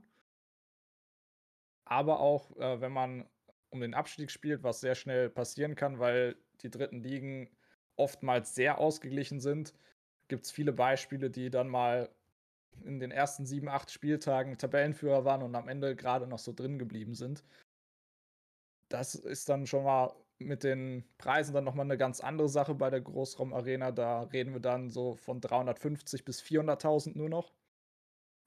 [1.86, 3.28] Aber auch, äh, wenn man
[3.72, 7.50] um den Abstieg spielt, was sehr schnell passieren kann, weil die dritten Ligen
[7.96, 9.74] oftmals sehr ausgeglichen sind,
[10.28, 12.10] gibt es viele Beispiele, die dann mal
[12.84, 16.78] in den ersten sieben, acht Spieltagen Tabellenführer waren und am Ende gerade noch so drin
[16.78, 17.44] geblieben sind
[18.90, 22.90] das ist dann schon mal mit den Preisen dann nochmal eine ganz andere Sache bei
[22.90, 23.92] der Großraumarena.
[23.92, 27.54] Da reden wir dann so von 350 bis 400.000 nur noch.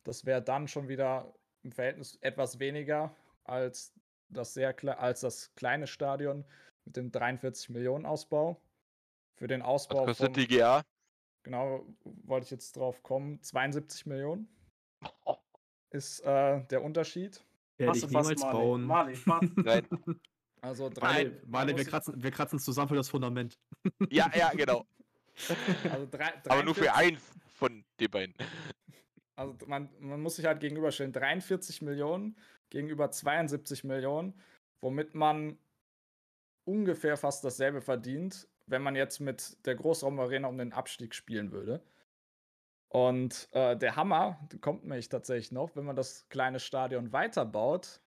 [0.04, 3.94] Das wäre dann schon wieder im Verhältnis etwas weniger als
[4.28, 6.44] das sehr als das kleine Stadion
[6.84, 8.60] mit dem 43 Millionen Ausbau.
[9.36, 10.82] Für den Ausbau Was kostet von, die GA?
[11.44, 13.42] Genau, wollte ich jetzt drauf kommen.
[13.42, 14.48] 72 Millionen
[15.90, 17.44] ist äh, der Unterschied.
[17.76, 18.84] Werde ich niemals bauen.
[18.84, 19.18] Marley,
[19.56, 19.86] Nein.
[20.62, 21.32] Also drei.
[21.46, 23.58] Marley, wir kratzen, wir kratzen zusammen für das Fundament.
[24.10, 24.86] Ja, ja, genau.
[25.90, 27.20] Also drei, Aber nur für eins
[27.56, 28.34] von den beiden.
[29.34, 31.12] Also man, man muss sich halt gegenüberstellen.
[31.12, 32.36] 43 Millionen
[32.70, 34.34] gegenüber 72 Millionen,
[34.80, 35.58] womit man
[36.64, 41.82] ungefähr fast dasselbe verdient, wenn man jetzt mit der Großraumarena um den Abstieg spielen würde.
[42.88, 48.00] Und äh, der Hammer kommt nämlich tatsächlich noch, wenn man das kleine Stadion weiterbaut,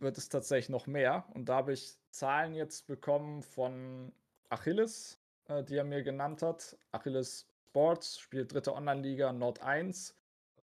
[0.00, 1.24] wird es tatsächlich noch mehr.
[1.34, 4.12] Und da habe ich Zahlen jetzt bekommen von
[4.48, 6.76] Achilles, äh, die er mir genannt hat.
[6.92, 10.16] Achilles Sports spielt dritte Online-Liga Nord 1.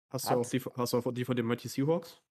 [0.09, 2.21] Hast du, auch die, hast du auch die von den Mighty Seahawks?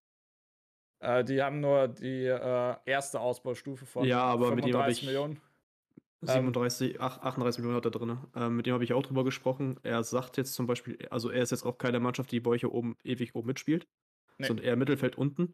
[1.00, 5.40] Äh, die haben nur die äh, erste Ausbaustufe von ja, aber 35 mit Millionen.
[6.22, 8.18] 37, ähm, 38 Millionen hat er drin.
[8.34, 9.78] Ähm, mit dem habe ich auch drüber gesprochen.
[9.82, 12.60] Er sagt jetzt zum Beispiel, also er ist jetzt auch keine Mannschaft, die bei euch
[12.60, 13.86] hier oben ewig oben mitspielt,
[14.38, 14.46] nee.
[14.46, 15.52] sondern eher Mittelfeld unten.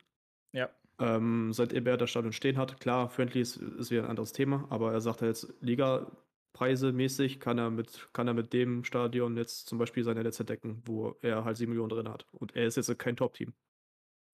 [0.53, 0.71] Ja.
[1.03, 4.67] Ähm, seitdem er das Stadion stehen hat, klar, Friendly ist, ist wieder ein anderes Thema,
[4.71, 9.67] aber er sagt jetzt, Liga-Preise mäßig kann er, mit, kann er mit dem Stadion jetzt
[9.67, 12.27] zum Beispiel seine Netze decken, wo er halt 7 Millionen drin hat.
[12.31, 13.53] Und er ist jetzt kein Top-Team.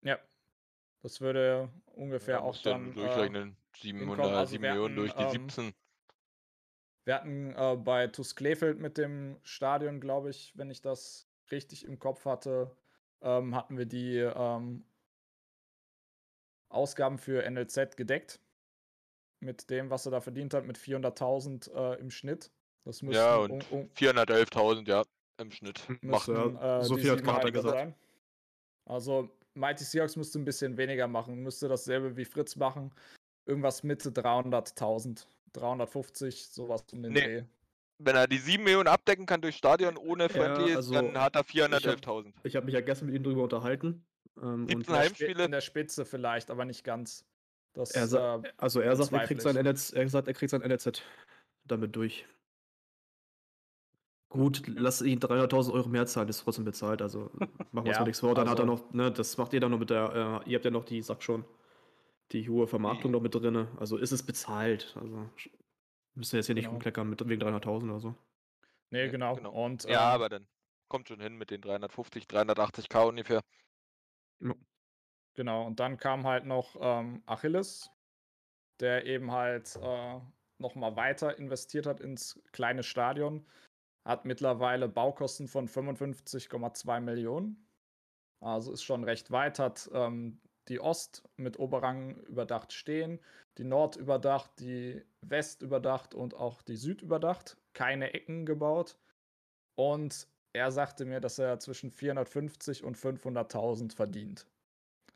[0.02, 0.18] Ja.
[1.02, 2.94] Das würde ungefähr ja, auch dann.
[2.94, 3.50] Durchrechnen.
[3.50, 5.72] Äh, 700, also 7 Millionen durch die ähm, 17.
[7.04, 11.84] Wir hatten äh, bei TuS Kleefeld mit dem Stadion, glaube ich, wenn ich das richtig
[11.84, 12.76] im Kopf hatte,
[13.22, 14.84] ähm, hatten wir die ähm,
[16.68, 18.40] Ausgaben für NLZ gedeckt.
[19.40, 22.50] Mit dem, was er da verdient hat, mit 400.000 äh, im Schnitt.
[22.84, 25.04] Das müssen ja, und um, um 411.000, ja,
[25.38, 25.82] im Schnitt.
[26.00, 27.76] Müssen, ja, äh, so viel hat Carter gesagt.
[27.76, 27.94] Sein.
[28.86, 32.92] Also, Mighty Seahawks müsste ein bisschen weniger machen, müsste dasselbe wie Fritz machen.
[33.46, 37.20] Irgendwas Mitte 300.000, 350, sowas um den nee.
[37.20, 37.44] Dreh.
[37.98, 41.34] Wenn er die 7 Millionen abdecken kann durch Stadion ohne Friendly, ja, also dann hat
[41.34, 42.34] er 411.000.
[42.42, 44.04] Ich habe hab mich ja gestern mit ihm drüber unterhalten.
[44.42, 45.44] Ähm, 17 Heimspiele.
[45.44, 47.24] In der Spitze vielleicht, aber nicht ganz.
[47.72, 50.50] Das, er sa äh, also er sagt, er kriegt, sein NLZ, er sagt, er kriegt
[50.50, 51.02] sein NLZ
[51.64, 52.26] damit durch.
[54.28, 57.00] Gut, lass ihn 300.000 Euro mehr zahlen, ist trotzdem bezahlt.
[57.00, 57.30] Also
[57.72, 58.34] machen wir uns ja, mal nichts vor.
[58.34, 60.50] Dann also, hat er also noch, ne, das macht ihr dann noch mit der, äh,
[60.50, 61.44] ihr habt ja noch die, sag schon,
[62.32, 63.68] die hohe Vermarktung noch mit drin.
[63.78, 64.96] Also ist es bezahlt.
[65.00, 65.28] Also
[66.14, 66.66] müsst ihr jetzt hier genau.
[66.66, 68.14] nicht rumkleckern mit wegen 300.000 oder so.
[68.90, 69.36] Nee, genau.
[69.36, 69.52] genau.
[69.52, 70.46] Und, ja, ähm, aber dann
[70.88, 73.42] kommt schon hin mit den 350, 380k ungefähr.
[74.40, 74.54] Ja.
[75.34, 77.90] Genau, und dann kam halt noch ähm, Achilles,
[78.80, 80.20] der eben halt äh,
[80.58, 83.46] nochmal weiter investiert hat ins kleine Stadion.
[84.06, 87.68] Hat mittlerweile Baukosten von 55,2 Millionen.
[88.40, 93.20] Also ist schon recht weit, hat ähm, die Ost mit Oberrang überdacht stehen,
[93.58, 97.58] die Nord überdacht, die West überdacht und auch die Süd überdacht.
[97.72, 98.98] Keine Ecken gebaut.
[99.74, 104.46] Und er sagte mir, dass er zwischen 450 und 500.000 verdient.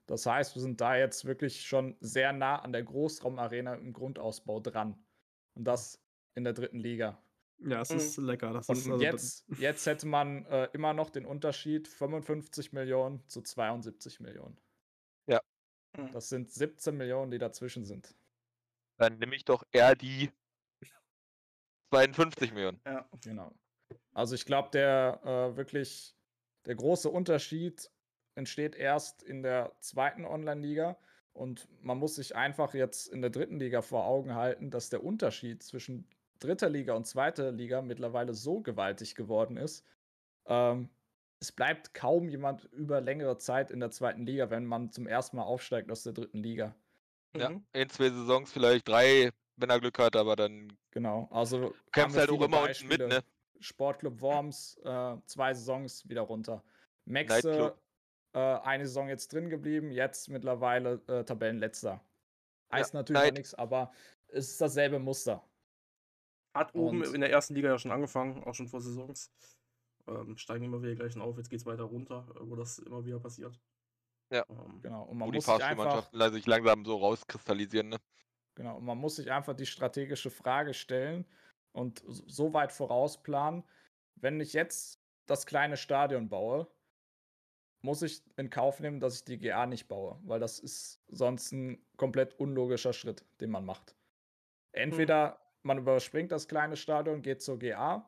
[0.06, 4.60] Das heißt, wir sind da jetzt wirklich schon sehr nah an der Großraumarena im Grundausbau
[4.60, 5.04] dran.
[5.54, 6.00] Und das
[6.34, 7.22] in der dritten Liga.
[7.58, 7.96] Ja, es Mhm.
[7.96, 8.52] ist lecker.
[8.52, 13.26] Das Und ist, also, jetzt, jetzt hätte man äh, immer noch den Unterschied 55 Millionen
[13.28, 14.56] zu 72 Millionen.
[15.26, 15.40] Ja.
[15.96, 16.10] Mhm.
[16.12, 18.14] Das sind 17 Millionen, die dazwischen sind.
[18.98, 20.30] Dann nehme ich doch eher die
[21.92, 22.80] 52 Millionen.
[22.86, 23.08] Ja.
[23.22, 23.52] Genau.
[24.12, 26.14] Also ich glaube, der äh, wirklich
[26.66, 27.90] der große Unterschied
[28.34, 30.96] entsteht erst in der zweiten Online-Liga.
[31.32, 35.04] Und man muss sich einfach jetzt in der dritten Liga vor Augen halten, dass der
[35.04, 36.08] Unterschied zwischen
[36.40, 39.84] dritter Liga und zweiter Liga mittlerweile so gewaltig geworden ist.
[40.46, 40.88] Ähm,
[41.38, 45.36] es bleibt kaum jemand über längere Zeit in der zweiten Liga, wenn man zum ersten
[45.36, 46.74] Mal aufsteigt aus der dritten Liga.
[47.36, 47.64] Ja, Mhm.
[47.72, 51.28] in zwei Saisons vielleicht drei, wenn er Glück hat, aber dann Genau.
[51.30, 53.08] Also wir halt auch immer unten mit, Beispiele.
[53.08, 53.20] ne?
[53.60, 56.62] Sportclub Worms, äh, zwei Saisons wieder runter.
[57.04, 57.80] Maxe, Nightclub.
[58.32, 62.02] äh, eine Saison jetzt drin geblieben, jetzt mittlerweile äh, Tabellenletzter.
[62.72, 63.92] Heißt natürlich noch Night- nichts, aber
[64.28, 65.42] es ist dasselbe Muster.
[66.54, 69.30] Hat oben Und- in der ersten Liga ja schon angefangen, auch schon vor Saisons.
[70.08, 73.04] Ähm, steigen immer wieder gleich auf, jetzt geht es weiter runter, äh, wo das immer
[73.04, 73.58] wieder passiert.
[74.32, 74.44] Ja.
[74.48, 75.02] Ähm, Genau.
[75.02, 77.96] Und Wo man die muss sich einfach, Fahrstuhlmannschaften la- sich langsam so rauskristallisieren, ne?
[78.54, 81.26] genau, und man muss sich einfach die strategische Frage stellen
[81.72, 83.64] und so weit vorausplanen,
[84.16, 86.70] wenn ich jetzt das kleine Stadion baue,
[87.82, 91.52] muss ich in Kauf nehmen, dass ich die GA nicht baue, weil das ist sonst
[91.52, 93.96] ein komplett unlogischer Schritt, den man macht.
[94.72, 98.06] Entweder man überspringt das kleine Stadion, geht zur GA,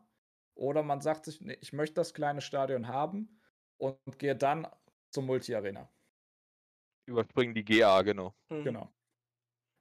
[0.55, 3.41] oder man sagt sich, nee, ich möchte das kleine Stadion haben
[3.79, 4.67] und gehe dann
[5.11, 5.89] zur Multi-Arena.
[7.07, 8.35] Überspringen die GA, genau.
[8.49, 8.65] mhm.
[8.65, 8.93] Genau.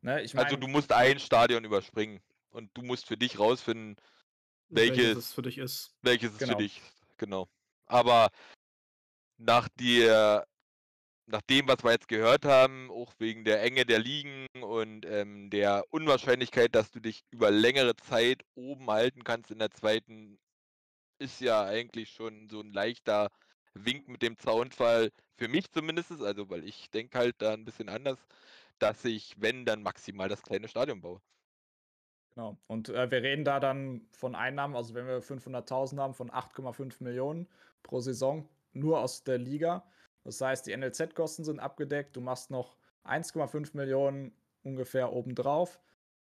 [0.02, 2.22] Ne, ich Also mein, du musst ein Stadion überspringen.
[2.52, 3.96] Und du musst für dich rausfinden,
[4.70, 5.96] welches- es für dich ist.
[6.02, 6.54] welches ist Genau.
[6.54, 6.82] für dich.
[7.18, 7.48] Genau.
[7.86, 8.30] Aber
[9.38, 10.48] nach der,
[11.26, 15.50] nach dem, was wir jetzt gehört haben, auch wegen der Enge der Ligen und ähm,
[15.50, 20.40] der Unwahrscheinlichkeit, dass du dich über längere Zeit oben halten kannst in der zweiten,
[21.20, 23.30] ist ja eigentlich schon so ein leichter
[23.74, 27.90] Wink mit dem Zaunfall, für mich zumindest, also weil ich denke halt da ein bisschen
[27.90, 28.20] anders,
[28.80, 31.22] dass ich, wenn, dann maximal das kleine Stadion baue.
[32.36, 32.58] Genau.
[32.68, 37.04] Und äh, wir reden da dann von Einnahmen, also wenn wir 500.000 haben, von 8,5
[37.04, 37.48] Millionen
[37.84, 39.86] pro Saison nur aus der Liga.
[40.24, 42.16] Das heißt, die NLZ-Kosten sind abgedeckt.
[42.16, 45.82] Du machst noch 1,5 Millionen ungefähr obendrauf.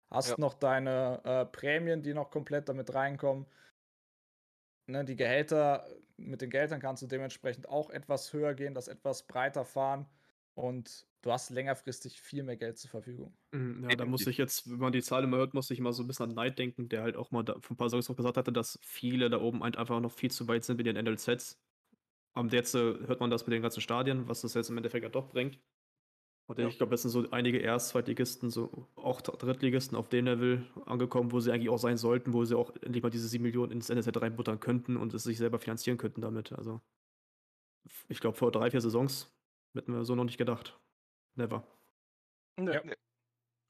[0.10, 0.36] Hast Ja.
[0.38, 3.48] noch deine äh, Prämien, die noch komplett damit reinkommen.
[4.88, 5.88] Ne, die Gehälter,
[6.18, 10.08] mit den Gehältern kannst du dementsprechend auch etwas höher gehen, das etwas breiter fahren.
[10.56, 13.38] Und du hast längerfristig viel mehr Geld zur Verfügung.
[13.52, 15.94] Mhm, Ja, da muss ich jetzt, wenn man die Zahl immer hört, muss ich immer
[15.94, 18.10] so ein bisschen an Neid denken, der halt auch mal da, vor ein paar Saisons
[18.10, 20.88] auch gesagt hatte, dass viele da oben halt einfach noch viel zu weit sind mit
[20.88, 21.62] den NLZs.
[22.36, 25.04] Und jetzt äh, hört man das mit den ganzen Stadien, was das jetzt im Endeffekt
[25.04, 25.60] ja doch bringt.
[26.48, 26.70] Und Ja.
[26.70, 30.68] ich glaube, jetzt sind so einige Erst-, Zweitligisten, so auch Dr- Drittligisten auf dem Level
[30.86, 33.72] angekommen, wo sie eigentlich auch sein sollten, wo sie auch endlich mal diese 7 Millionen
[33.74, 36.54] ins NLZ reinbuttern könnten und es sich selber finanzieren könnten damit.
[36.54, 36.82] Also,
[38.08, 39.36] ich glaube, vor drei, vier Saisons
[39.75, 40.79] hätten wir so noch nicht gedacht.
[41.36, 41.67] Never.
[42.57, 42.81] ne, Ja.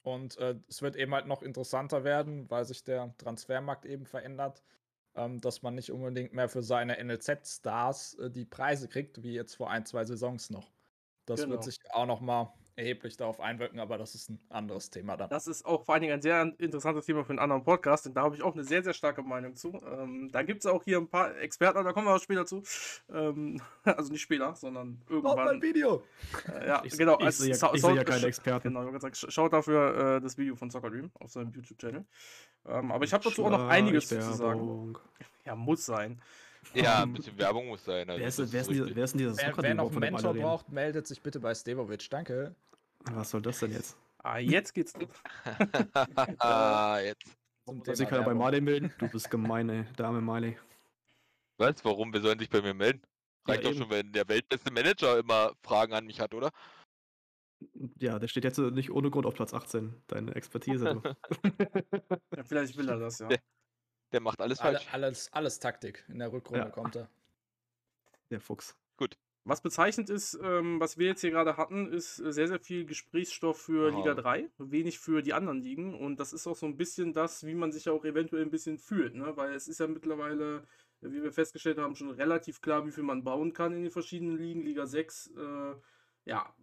[0.04, 4.64] Und äh, es wird eben halt noch interessanter werden, weil sich der Transfermarkt eben verändert,
[5.14, 9.56] ähm, dass man nicht unbedingt mehr für seine NLZ-Stars äh, die Preise kriegt, wie jetzt
[9.56, 10.72] vor ein, zwei Saisons noch.
[11.26, 11.52] Das Genau.
[11.52, 15.30] wird sich auch noch mal erheblich darauf einwirken, aber das ist ein anderes Thema dann.
[15.30, 18.14] Das ist auch vor allen Dingen ein sehr interessantes Thema für einen anderen Podcast, denn
[18.14, 19.80] da habe ich auch eine sehr, sehr starke Meinung zu.
[19.86, 22.62] Ähm, da gibt es auch hier ein paar Experten, da kommen wir auch später zu.
[23.12, 25.62] Ähm, also nicht später, sondern irgendwann.
[25.62, 26.02] Video!
[26.52, 27.18] Äh, ja, Ich, genau.
[27.20, 28.68] ich als sehe ja, ich sehe ja keine Experten.
[28.68, 32.04] Genau, ich sagen, sch- schaut dafür äh, das Video von Soccer Dream auf seinem YouTube-Channel.
[32.66, 34.94] Ähm, aber ich habe dazu auch noch einiges zu sagen.
[35.44, 36.20] Ja, muss sein.
[36.74, 38.08] Ja, ein bisschen Werbung muss sein.
[38.08, 38.96] Also Wer ist, wer, ist denn, richtig.
[38.96, 42.08] wer ist denn dieser Wer, wer noch einen Mentor braucht, meldet sich bitte bei Stevovic.
[42.10, 42.54] Danke.
[43.12, 43.96] Was soll das denn jetzt?
[44.18, 45.10] Ah, jetzt geht's los.
[46.38, 47.36] ah, jetzt.
[47.66, 48.34] Soll sich keiner bei.
[48.34, 48.92] Marley melden?
[48.98, 49.84] Du bist gemein, ey.
[49.96, 50.56] Dame Marley.
[51.58, 51.84] Was?
[51.84, 52.12] Warum?
[52.12, 53.02] Wir sollen sich bei mir melden?
[53.46, 53.80] Ja, Reicht doch eben.
[53.80, 56.50] schon, wenn der weltbeste Manager immer Fragen an mich hat, oder?
[57.98, 59.94] Ja, der steht jetzt nicht ohne Grund auf Platz 18.
[60.06, 61.00] Deine Expertise.
[61.02, 61.50] Du.
[62.36, 63.28] Ja, vielleicht will er das, ja.
[63.28, 63.38] Der-
[64.14, 64.88] Der macht alles Alle, falsch.
[64.92, 66.04] alles, alles Taktik.
[66.08, 66.70] In der Rückrunde Ja.
[66.70, 67.08] kommt er.
[68.30, 68.76] Der Fuchs.
[69.46, 72.86] Was bezeichnend ist, ähm, was wir jetzt hier gerade hatten, ist äh, sehr, sehr viel
[72.86, 73.98] Gesprächsstoff für Aha.
[73.98, 75.94] Liga 3, wenig für die anderen Ligen.
[75.94, 78.50] Und das ist auch so ein bisschen das, wie man sich ja auch eventuell ein
[78.50, 79.14] bisschen fühlt.
[79.14, 79.36] Ne?
[79.36, 80.66] Weil es ist ja mittlerweile,
[81.02, 84.38] wie wir festgestellt haben, schon relativ klar, wie viel man bauen kann in den verschiedenen
[84.38, 84.62] Ligen.
[84.62, 85.74] Liga 6, äh,
[86.24, 86.54] ja,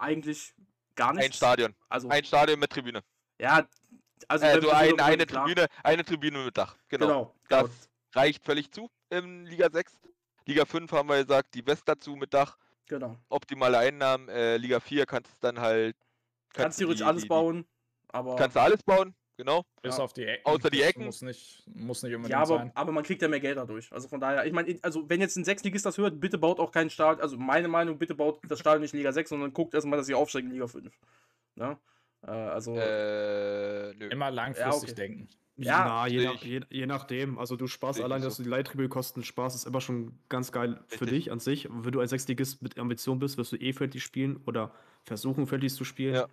[0.00, 0.54] eigentlich
[0.96, 1.36] gar Ein nichts.
[1.36, 1.72] Stadion.
[1.88, 3.04] Also, Ein Stadion mit Tribüne.
[3.38, 3.68] ja,
[4.28, 5.26] also, Also wenn- ein, eine.
[5.26, 6.76] Tribüne, eine Tribüne mit Dach.
[6.88, 7.06] Genau.
[7.06, 7.74] Genau, Das genau.
[8.14, 9.92] reicht völlig zu in Liga 6.
[10.46, 12.56] Liga 5 haben wir gesagt, die West dazu mit Dach,
[12.86, 13.16] Genau.
[13.28, 14.28] optimale Einnahmen.
[14.28, 15.96] Äh, Liga 4 kannst du dann halt.
[16.52, 17.66] Kannst du theoretisch die- alles die- bauen,
[18.08, 18.36] aber.
[18.36, 19.64] Kannst du alles bauen, genau.
[19.80, 20.04] Bis Ja.
[20.04, 20.44] auf die Ecken.
[20.46, 21.04] Außer die Ecken.
[21.06, 22.72] Muss nicht, muss nicht unbedingt ja, aber, sein.
[22.74, 23.90] aber man kriegt ja mehr Geld dadurch.
[23.90, 26.70] Also von daher, ich meine, also wenn jetzt ein Sechsligist das hört, bitte baut auch
[26.70, 29.72] keinen Stadion, also meine Meinung, bitte baut das Stadion nicht in Liga 6, sondern guckt
[29.74, 30.92] erstmal, dass ihr aufsteigt in Liga 5.
[31.56, 31.78] Ne?
[32.26, 34.08] Äh, also, Äh, nö.
[34.08, 34.94] Immer langfristig okay.
[34.94, 35.28] denken.
[35.56, 37.38] Ja, Na, je, nach, je, je nachdem.
[37.38, 38.42] Also du sparst allein, nicht dass so.
[38.42, 41.10] du die Leittribüne-Kosten sparst, ist immer schon ganz geil für Richtig.
[41.10, 41.68] dich an sich.
[41.70, 44.72] Wenn du ein Sechsligist mit Ambition bist, wirst du eh Friendly spielen oder
[45.04, 46.14] versuchen, Friendly zu spielen.
[46.14, 46.28] Ja.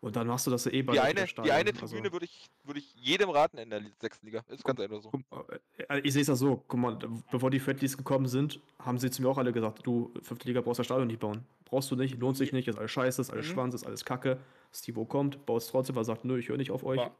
[0.00, 2.10] Und dann machst du das ja eh bei Die der eine, die eine Also, Tribüne
[2.12, 4.42] würde ich, würde ich jedem raten in der sechsten Liga.
[4.48, 5.10] Ist ganz einfach so.
[5.28, 6.98] guck, äh, ich sehe es ja so, guck mal,
[7.30, 10.62] bevor die Friendlies gekommen sind, haben sie zu mir auch alle gesagt, du, fünfte Liga
[10.62, 11.44] brauchst das Stadion nicht bauen.
[11.66, 13.52] Brauchst du nicht, lohnt sich nicht, ist alles scheiße, ist alles Mhm.
[13.52, 14.38] Schwanz, ist alles Kacke.
[14.72, 16.98] Stivo kommt, baust trotzdem, weil er sagt, nö, ich höre nicht auf euch.
[16.98, 17.14] Aber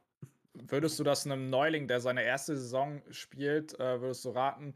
[0.55, 4.75] würdest du das einem Neuling, der seine erste Saison spielt, äh, würdest du raten,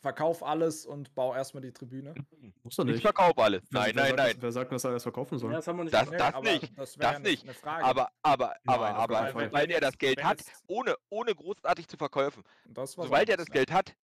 [0.00, 2.14] verkauf alles und bau erstmal die Tribüne?
[2.62, 3.02] Muss doch Ich nicht.
[3.02, 3.62] verkaufe alles.
[3.70, 4.36] Nein, wer nein, sagt, nein.
[4.40, 5.50] Wer sagt, dass er alles verkaufen soll?
[5.50, 6.20] ja, das haben wir nicht Das- gesagt.
[6.20, 7.42] das aber nicht, Das, das ja nicht.
[7.44, 7.84] Eine Frage.
[7.84, 9.52] Aber, aber, Nein, aber, auf aber, Fall.
[9.52, 12.42] weil er das Geld Wenn hat, ohne, ohne großartig zu verkaufen.
[12.66, 13.94] das Sobald er das Geld hat,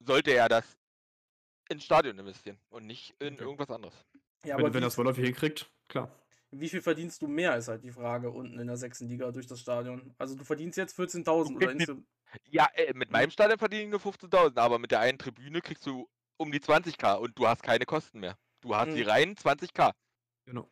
[0.00, 0.64] sollte er das
[1.68, 3.44] ins Stadion investieren und nicht in Okay.
[3.44, 3.94] irgendwas anderes.
[4.44, 6.10] ja, wenn, aber wenn er wie, es vorläufig hinkriegt, klar.
[6.54, 9.46] Wie viel verdienst du mehr, ist halt die Frage unten in der sechsten Liga durch
[9.46, 10.14] das Stadion.
[10.18, 12.02] Also du verdienst jetzt 14.000 Du oder insge-
[12.50, 15.86] Ja, äh, mit meinem Stadion verdiene ich nur 15.000, aber mit der einen Tribüne kriegst
[15.86, 18.36] du um die 20k und du hast keine Kosten mehr.
[18.60, 19.08] Du hast die Mhm.
[19.10, 19.92] reinen 20k.
[20.46, 20.68] Genau.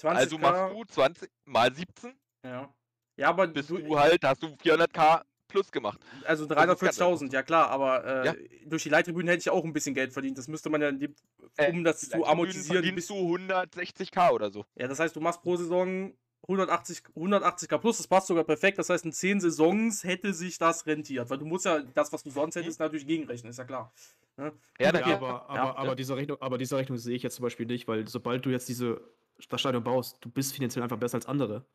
[0.00, 0.16] 20k.
[0.16, 2.72] Also machst du 20 mal 17, Ja.
[3.16, 5.98] Ja, aber bist du, du halt, hast du 400k plus gemacht.
[6.24, 8.34] also Das ist ganz 340.000, ja klar, aber äh, Ja.
[8.66, 10.38] durch die Leittribünen hätte ich auch ein bisschen Geld verdient.
[10.38, 11.14] Das müsste man ja, die,
[11.56, 12.94] Äh, um das Die zu amortisieren.
[12.94, 14.64] Bis, du 160k oder so.
[14.76, 16.12] ja, das heißt, du machst pro Saison
[16.46, 18.78] 180, 180k plus, das passt sogar perfekt.
[18.78, 22.22] Das heißt, in 10 Saisons hätte sich das rentiert, weil du musst ja das, was
[22.22, 23.92] du sonst hättest, natürlich gegenrechnen, ist ja klar.
[24.36, 24.52] Ne?
[24.78, 27.42] Ja, Ja, aber, aber, Ja, aber, diese Rechnung, aber diese Rechnung sehe ich jetzt zum
[27.42, 29.00] Beispiel nicht, weil sobald du jetzt diese,
[29.48, 31.66] das Stadion baust, du bist finanziell einfach besser als andere.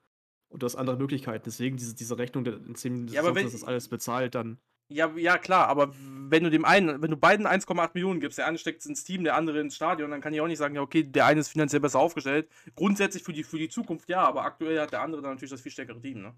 [0.54, 1.44] Und du hast andere Möglichkeiten.
[1.46, 4.60] Deswegen diese, diese Rechnung, der- in 10 Ja, aber wenn- ist das alles bezahlt, dann.
[4.90, 8.46] Ja, ja, klar, aber wenn du dem einen, wenn du beiden 1,8 Millionen gibst, der
[8.46, 10.82] eine steckt ins Team, der andere ins Stadion, dann kann ich auch nicht sagen, ja,
[10.82, 12.48] okay, der eine ist finanziell besser aufgestellt.
[12.76, 15.62] Grundsätzlich für die, für die Zukunft ja, aber aktuell hat der andere dann natürlich das
[15.62, 16.36] viel stärkere Team, ne?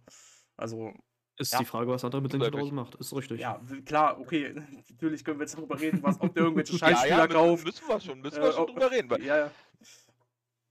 [0.56, 0.94] Also,
[1.38, 1.60] Ist Ja.
[1.60, 2.62] die Frage, was andere mit den Wirklich.
[2.62, 2.96] 1000 macht.
[2.96, 3.42] Ist richtig.
[3.42, 4.54] ja, klar, okay,
[4.90, 7.66] natürlich können wir jetzt darüber reden, was, ob der irgendwelche Ja, Scheißspieler ja, müssen, kauft.
[7.66, 9.10] müssen wir schon, müssen Äh, wir schon drüber reden.
[9.10, 9.52] Weil Ja, ja.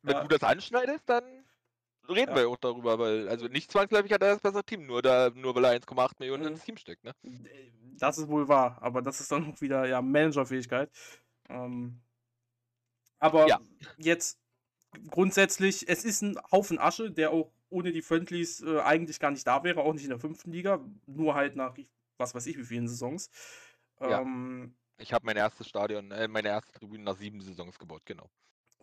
[0.03, 0.23] wenn Ja.
[0.23, 1.23] du das anschneidest, dann
[2.09, 2.35] reden Ja.
[2.35, 5.55] wir auch darüber, weil, also nicht zwangsläufig hat er das bessere Team, nur, da, nur
[5.55, 6.49] weil er 1,8 Millionen Mhm.
[6.49, 7.13] ins Team steckt, ne?
[7.99, 10.91] Das ist wohl wahr, aber das ist dann auch wieder ja Managerfähigkeit.
[11.49, 12.01] Ähm,
[13.19, 13.61] aber Ja.
[13.97, 14.39] jetzt
[15.11, 19.47] grundsätzlich, es ist ein Haufen Asche, der auch ohne die Friendlies äh, eigentlich gar nicht
[19.47, 21.77] da wäre, auch nicht in der fünften Liga, nur halt nach
[22.19, 23.31] was weiß ich wie vielen Saisons.
[24.05, 24.23] Ja.
[24.23, 28.31] Ähm, Ich habe mein erstes Stadion, äh, meine erste Tribüne nach sieben Saisons gebaut, genau.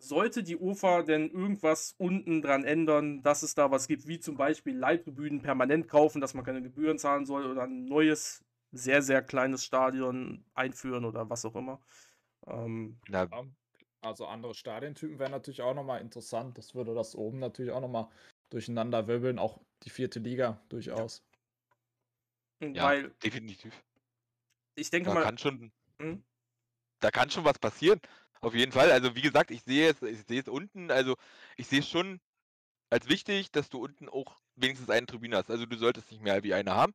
[0.02, 4.36] Sollte die UFA denn irgendwas unten dran ändern, dass es da was gibt, wie zum
[4.36, 9.22] Beispiel Leittribünen permanent kaufen, dass man keine Gebühren zahlen soll oder ein neues, sehr, sehr
[9.22, 11.80] kleines Stadion einführen oder was auch immer.
[12.46, 13.28] Ähm, Ja.
[14.00, 16.58] Also andere Stadientypen wären natürlich auch nochmal interessant.
[16.58, 18.08] Das würde das oben natürlich auch nochmal
[18.50, 19.38] durcheinander wirbeln.
[19.38, 21.24] Auch die vierte Liga durchaus.
[22.60, 23.82] ja, Weil definitiv.
[24.74, 26.24] ich denke Da mal, kann schon, Mhm.
[27.00, 28.00] da kann schon was passieren.
[28.42, 28.90] Auf jeden Fall.
[28.90, 30.90] Also wie gesagt, ich sehe es, ich sehe es unten.
[30.90, 31.16] Also
[31.56, 32.20] ich sehe es schon
[32.90, 35.50] als wichtig, dass du unten auch wenigstens eine Tribüne hast.
[35.50, 36.92] Also du solltest nicht mehr wie eine haben,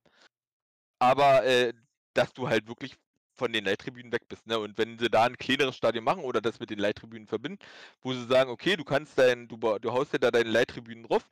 [0.99, 1.73] aber äh,
[2.13, 2.97] dass du halt wirklich
[3.35, 4.45] von den Leittribünen weg bist.
[4.47, 4.59] Ne?
[4.59, 7.59] Und wenn sie da ein kleineres Stadion machen oder das mit den Leittribünen verbinden,
[8.01, 11.27] wo sie sagen, okay, du kannst dein, du, du haust dir da deine Leittribünen drauf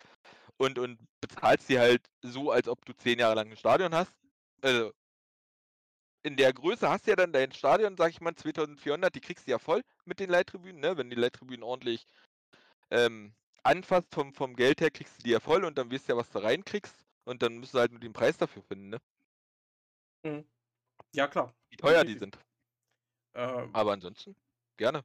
[0.57, 4.13] und, und bezahlst sie halt so, als ob du zehn Jahre lang ein Stadion hast.
[4.61, 4.93] Also
[6.25, 9.45] in der Größe hast du ja dann dein Stadion, sag ich mal, 2400, die kriegst
[9.45, 10.97] du ja voll mit den Leittribünen, ne?
[10.97, 12.07] Wenn die Leittribünen ordentlich
[12.89, 16.13] ähm, anfasst vom, vom Geld her, kriegst du die ja voll und dann weißt du
[16.13, 18.97] ja, was du reinkriegst und dann müsst du halt nur den Preis dafür finden, ne?
[21.13, 21.53] ja klar.
[21.69, 22.19] Wie teuer die Definitiv.
[22.19, 22.39] sind.
[23.33, 24.35] Äh, Aber ansonsten,
[24.77, 25.03] gerne.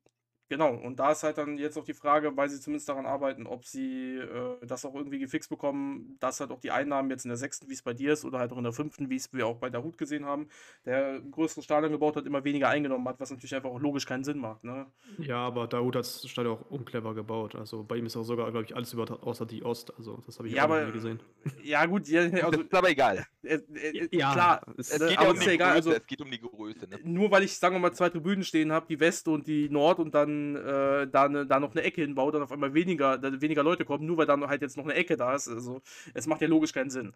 [0.51, 3.47] Genau, und da ist halt dann jetzt auch die Frage, weil sie zumindest daran arbeiten,
[3.47, 7.29] ob sie äh, das auch irgendwie gefixt bekommen, dass halt auch die Einnahmen jetzt in
[7.29, 9.33] der sechsten, wie es bei dir ist, oder halt auch in der fünften, wie es
[9.33, 10.49] wir auch bei der Hut gesehen haben,
[10.85, 14.07] der ein größeres Stadion gebaut hat, immer weniger eingenommen hat, was natürlich einfach auch logisch
[14.07, 14.65] keinen Sinn macht.
[14.65, 14.87] Ne?
[15.19, 17.55] Ja, aber Daoud hat das Stadion auch unclever gebaut.
[17.55, 19.95] Also bei ihm ist auch sogar, glaube ich, alles über, außer die Ost.
[19.97, 21.21] Also das habe ich Ja, auch aber nie gesehen.
[21.63, 23.25] ja gut, ja, also ist aber egal.
[23.45, 26.01] äh, äh, Ja, klar, es- geht aber ja um ist die ja egal, Größe, also-
[26.01, 26.99] es geht um die Größe, ne?
[27.05, 30.01] nur weil ich, sagen wir mal, zwei Tribünen stehen habe, die West und die Nord
[30.01, 33.63] und dann äh, da, ne, da noch eine Ecke hinbaue, dann auf einmal weniger, weniger
[33.63, 35.49] Leute kommen, nur weil dann halt jetzt noch eine Ecke da ist.
[35.49, 35.81] Also
[36.15, 37.15] es macht ja logisch keinen Sinn.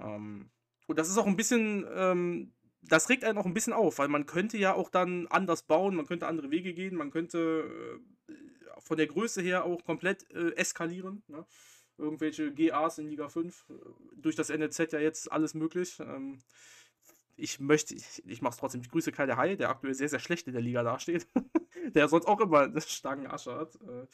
[0.00, 0.50] Ähm,
[0.86, 2.52] und das ist auch ein bisschen ähm,
[2.88, 5.96] das regt einen auch ein bisschen auf, weil man könnte ja auch dann anders bauen,
[5.96, 7.98] man könnte andere Wege gehen, man könnte
[8.28, 8.32] äh,
[8.80, 11.22] von der Größe her auch komplett äh, eskalieren.
[11.28, 11.44] Ne?
[11.98, 13.74] Irgendwelche GAs in Liga 5, äh,
[14.16, 15.98] durch das NLZ ja jetzt alles möglich.
[16.00, 16.38] Ähm,
[17.36, 18.80] ich möchte, ich, ich mache es trotzdem.
[18.80, 21.26] Ich grüße Kai der Hai, der aktuell sehr, sehr schlecht in der Liga dasteht.
[21.94, 23.74] der sonst auch immer eine Stangenasche hat.
[23.76, 24.06] Äh,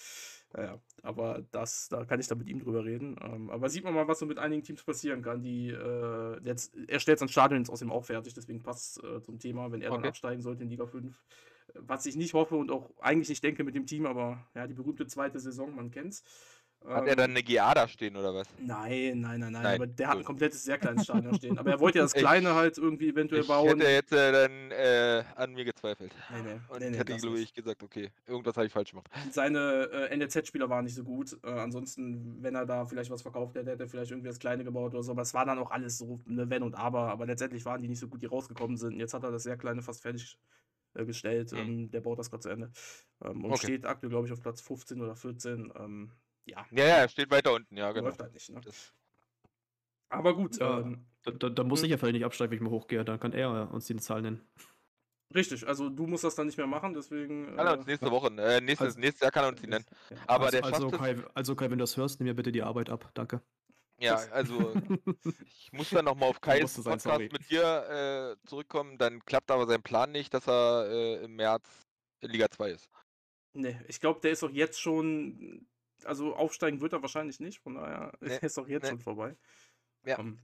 [0.55, 3.17] naja, aber das, da kann ich dann mit ihm drüber reden.
[3.23, 6.75] Ähm, aber sieht man mal, was so mit einigen Teams passieren kann, die äh, jetzt,
[6.89, 9.81] er stellt sein Stadion jetzt außerdem auch fertig, deswegen passt es äh, zum Thema, wenn
[9.81, 10.03] er okay.
[10.03, 11.15] dann absteigen sollte in Liga 5.
[11.75, 14.75] Was ich nicht hoffe und auch eigentlich nicht denke mit dem Team, aber ja, die
[14.75, 16.23] berühmte zweite Saison, man kennt's.
[16.87, 18.49] Hat er dann ähm, eine GA da stehen oder was?
[18.59, 19.67] Nein, nein, nein, nein.
[19.67, 20.07] aber der gut.
[20.07, 21.59] hat ein komplettes, sehr kleines Stadion stehen.
[21.59, 23.67] Aber er wollte ja das kleine ich, halt irgendwie eventuell ich bauen.
[23.67, 26.13] Ich hätte jetzt äh, dann äh, an mir gezweifelt.
[26.31, 26.61] Nee, nee.
[26.69, 29.09] Und nee, nee, hätte, glaube ich, gesagt, okay, irgendwas habe ich falsch gemacht.
[29.31, 31.39] Seine äh, NLZ-Spieler waren nicht so gut.
[31.43, 34.65] Äh, ansonsten, wenn er da vielleicht was verkauft hätte, hätte er vielleicht irgendwie das kleine
[34.65, 35.13] gebaut oder so.
[35.13, 37.11] Aber es war dann auch alles so eine Wenn und Aber.
[37.11, 38.99] Aber letztendlich waren die nicht so gut, die rausgekommen sind.
[38.99, 40.39] Jetzt hat er das sehr kleine fast fertig
[40.95, 41.53] äh, gestellt.
[41.53, 41.59] Mhm.
[41.59, 42.71] Ähm, der baut das gerade zu Ende.
[43.25, 43.67] Ähm, und okay.
[43.67, 45.73] steht aktuell, glaube ich, auf Platz 15 oder 14.
[45.77, 46.11] Ähm,
[46.45, 46.67] ja.
[46.71, 48.07] Ja, ja, steht weiter unten, ja, genau.
[48.07, 48.61] Läuft halt nicht, ne?
[50.09, 50.59] Aber gut.
[50.59, 51.87] Ja, ähm, da, da, da, muss hm.
[51.87, 53.05] ich ja vielleicht nicht absteigen, wenn ich mal hochgehe.
[53.05, 54.47] Dann kann er uns die Zahl nennen.
[55.35, 57.57] Richtig, also du musst das dann nicht mehr machen, deswegen.
[57.57, 59.87] Kann er uns nächste Woche, äh, nächstes, also, nächstes Jahr kann er uns die nennen.
[60.27, 62.63] Aber also, der also Kai, also Kai, wenn du das hörst, nimm mir bitte die
[62.63, 63.11] Arbeit ab.
[63.15, 63.41] Danke.
[63.99, 64.75] Ja, also
[65.47, 68.99] ich muss dann nochmal auf Kais Podcast sein, mit dir äh, zurückkommen.
[68.99, 71.67] Dann klappt aber sein Plan nicht, dass er äh, im März
[72.21, 72.91] in Liga 2 ist.
[73.55, 75.67] Nee, ich glaube, der ist auch jetzt schon
[76.07, 78.91] also aufsteigen wird er wahrscheinlich nicht, von daher nee, ist auch jetzt nee.
[78.91, 79.37] schon vorbei.
[80.05, 80.19] Ja.
[80.19, 80.39] Um, ähm,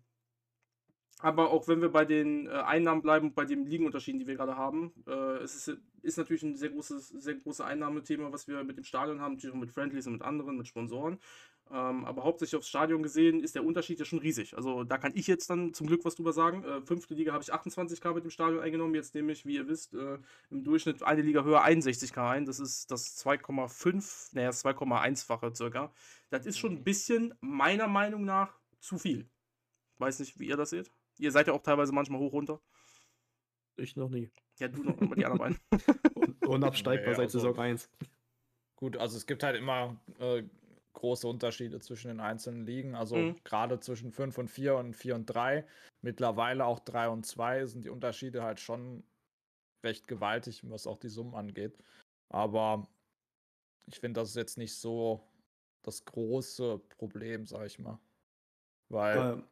[1.21, 4.57] aber auch wenn wir bei den äh, Einnahmen bleiben, bei den Ligenunterschieden, die wir gerade
[4.57, 8.77] haben, äh, es ist, ist natürlich ein sehr großes, sehr großes Einnahmethema, was wir mit
[8.77, 11.19] dem Stadion haben, natürlich auch mit Friendlies und mit anderen, mit Sponsoren.
[11.71, 14.57] Ähm, aber hauptsächlich aufs Stadion gesehen ist der Unterschied ja schon riesig.
[14.57, 16.65] Also da kann ich jetzt dann zum Glück was drüber sagen.
[16.65, 18.95] Äh, fünfte Liga habe ich 28k mit dem Stadion eingenommen.
[18.95, 20.19] Jetzt nehme ich, wie ihr wisst, äh,
[20.51, 22.47] im Durchschnitt eine Liga höher 61k ein.
[22.47, 25.93] Das ist das 2,5, naja, das 2,1-fache circa.
[26.31, 29.29] Das ist schon ein bisschen, meiner Meinung nach, zu viel.
[29.99, 30.91] Weiß nicht, wie ihr das seht.
[31.19, 32.61] Ihr seid ja auch teilweise manchmal hoch runter.
[33.77, 34.31] Ich noch nie.
[34.59, 35.59] Ja, du noch, immer die anderen beiden.
[36.15, 37.91] und, unabsteigbar nee, seit also, Saison 1.
[38.77, 40.45] Gut, also es gibt halt immer äh,
[40.93, 42.95] große Unterschiede zwischen den einzelnen Ligen.
[42.95, 43.37] Also mhm.
[43.45, 45.67] gerade zwischen 5 und 4 und 4 und 3.
[46.03, 49.05] Mittlerweile auch 3 und 2 sind die Unterschiede halt schon
[49.85, 51.79] recht gewaltig, was auch die Summen angeht.
[52.29, 52.87] Aber
[53.87, 55.25] ich finde, das ist jetzt nicht so
[55.83, 57.99] das große Problem, sag ich mal.
[58.89, 59.19] Weil.
[59.19, 59.49] Ähm.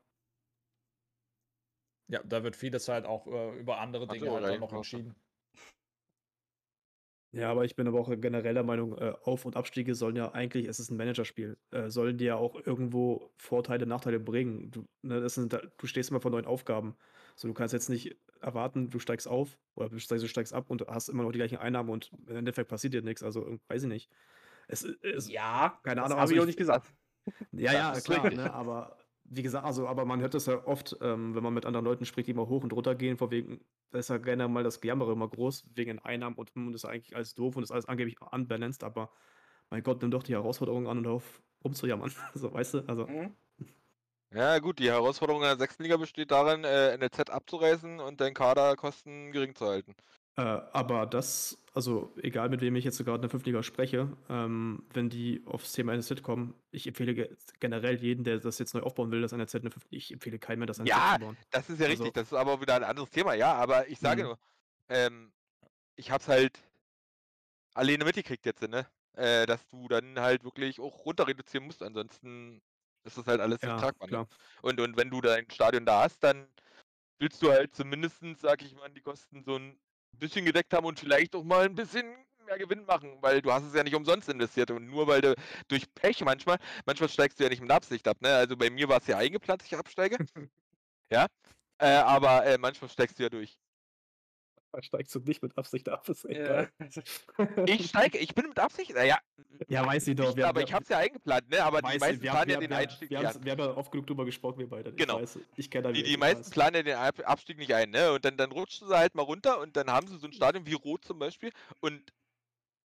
[2.09, 5.17] Ja, da wird vieles halt auch äh, über andere Dinge halt noch entschieden.
[7.37, 10.33] Ja, aber ich bin aber auch generell der Meinung, äh, Auf- und Abstiege sollen ja
[10.33, 14.71] eigentlich, es ist ein Managerspiel, äh, sollen dir ja auch irgendwo Vorteile, Nachteile bringen.
[14.71, 16.97] Du, ne, sind, du stehst immer vor neuen Aufgaben.
[17.35, 21.11] So, du kannst jetzt nicht erwarten, du steigst auf oder du steigst ab und hast
[21.11, 23.23] immer noch die gleichen Einnahmen und im Endeffekt passiert dir nichts.
[23.23, 24.11] Also, weiß ich nicht.
[24.67, 26.09] Es, es, ja, keine Ahnung.
[26.09, 26.91] Das habe also ich auch nicht gesagt.
[27.53, 28.97] Ja, ja, klar, ne, aber
[29.29, 32.05] wie gesagt, also, aber man hört das ja oft, ähm, wenn man mit anderen Leuten
[32.05, 33.61] spricht, die immer hoch und runter gehen, vor wegen,
[33.91, 36.85] da ist ja gerne mal das Gejammere immer groß, wegen den Einnahmen und, und das
[36.85, 39.11] ist eigentlich alles doof und ist alles angeblich unbalanced, aber
[39.71, 42.13] mein Gott, nimm doch die Herausforderung an und auf rumzujammern.
[42.35, 43.07] so, weißt du, also.
[43.07, 43.35] Mhm.
[44.33, 48.35] Ja, gut, die Herausforderung in der sechsten Liga besteht darin, äh, NLZ abzureißen und deinen
[48.35, 49.95] Kaderkosten gering zu halten.
[50.39, 53.47] Äh, aber das, also egal mit wem ich jetzt gerade in der 5.
[53.47, 58.59] Liga spreche, ähm, wenn die aufs Thema NZ kommen, ich empfehle generell jeden, der das
[58.59, 59.87] jetzt neu aufbauen will, das NZ in der 5.
[59.91, 61.37] Ich empfehle keinem mehr, das NZ ja, zu bauen.
[61.41, 63.89] Ja, das ist ja also, richtig, das ist aber wieder ein anderes Thema, ja, aber
[63.89, 64.29] ich sage mhm.
[64.29, 64.39] nur,
[64.91, 65.33] ähm,
[65.97, 66.63] ich hab's halt
[67.73, 68.87] alleine mitgekriegt jetzt, ne?
[69.15, 72.61] Äh, dass du dann halt wirklich auch runter reduzieren musst, ansonsten
[73.05, 74.11] ist das halt alles ja, tragbar.
[74.11, 74.29] Ne?
[74.61, 76.47] Und, und wenn du dein Stadion da hast, dann
[77.19, 79.79] willst du halt zumindest, sag ich mal, die Kosten so ein
[80.19, 82.07] bisschen gedeckt haben und vielleicht auch mal ein bisschen
[82.47, 85.35] mehr Gewinn machen, weil du hast es ja nicht umsonst investiert und nur weil du
[85.69, 88.35] durch Pech manchmal, manchmal steigst du ja nicht mit Absicht ab, ne?
[88.35, 90.17] Also bei mir war es ja eingeplant, dass ich absteige.
[91.11, 91.27] ja.
[91.79, 93.59] Äh, aber äh, manchmal steigst du ja durch
[94.83, 96.71] steigst du nicht mit Absicht ab, ist egal.
[97.67, 99.19] ich steige, ich bin mit Absicht, naja.
[99.69, 100.37] Ja, weiß ich doch.
[100.37, 101.65] Wir, aber wir, ich hab's ja eingeplant, ne?
[101.65, 104.27] Aber die meisten planen ja den Einstieg wir, wir, wir haben ja oft genug drüber
[104.27, 104.93] gesprochen, wir beide.
[104.93, 105.17] Genau.
[105.17, 108.13] Ich, weiß, ich kenne Die, die meisten planen ja den Abstieg nicht ein, ne?
[108.13, 110.67] Und dann, dann rutschen sie halt mal runter und dann haben sie so ein Stadion
[110.67, 112.13] wie Rot zum Beispiel und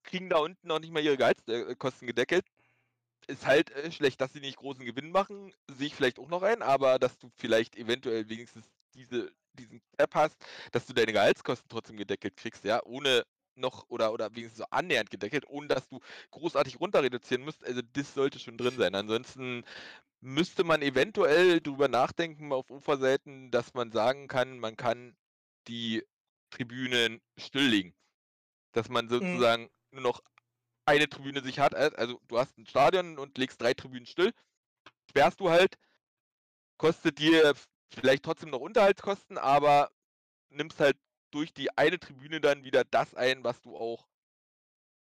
[0.04, 2.46] kriegen da unten noch nicht mal ihre Gehaltskosten gedeckelt.
[3.28, 6.42] Ist halt äh, schlecht, dass sie nicht großen Gewinn machen, sehe ich vielleicht auch noch
[6.42, 10.38] ein, aber dass du vielleicht eventuell wenigstens diese diesen Cap hast,
[10.72, 13.26] dass du deine Gehaltskosten trotzdem gedeckelt kriegst, ja, ohne
[13.56, 16.00] noch oder oder wenigstens so annähernd gedeckelt, ohne dass du
[16.32, 17.64] großartig runter reduzieren musst.
[17.66, 18.96] Also das sollte schon drin sein.
[18.96, 19.64] Ansonsten
[20.22, 25.18] müsste man eventuell drüber nachdenken auf Uferseiten, dass man sagen kann, man kann
[25.68, 26.06] die
[26.52, 27.96] Tribünen stilllegen.
[28.74, 29.46] Dass man Mhm.
[29.46, 30.22] sozusagen nur noch
[30.86, 31.76] eine Tribüne sich hat.
[31.76, 34.34] Al- Also du hast ein Stadion und legst drei Tribünen still.
[35.10, 35.78] Sperrst du halt,
[36.78, 37.54] kostet dir
[37.94, 39.92] vielleicht trotzdem noch Unterhaltskosten, aber
[40.50, 40.98] nimmst halt
[41.32, 44.08] durch die eine Tribüne dann wieder das ein, was du auch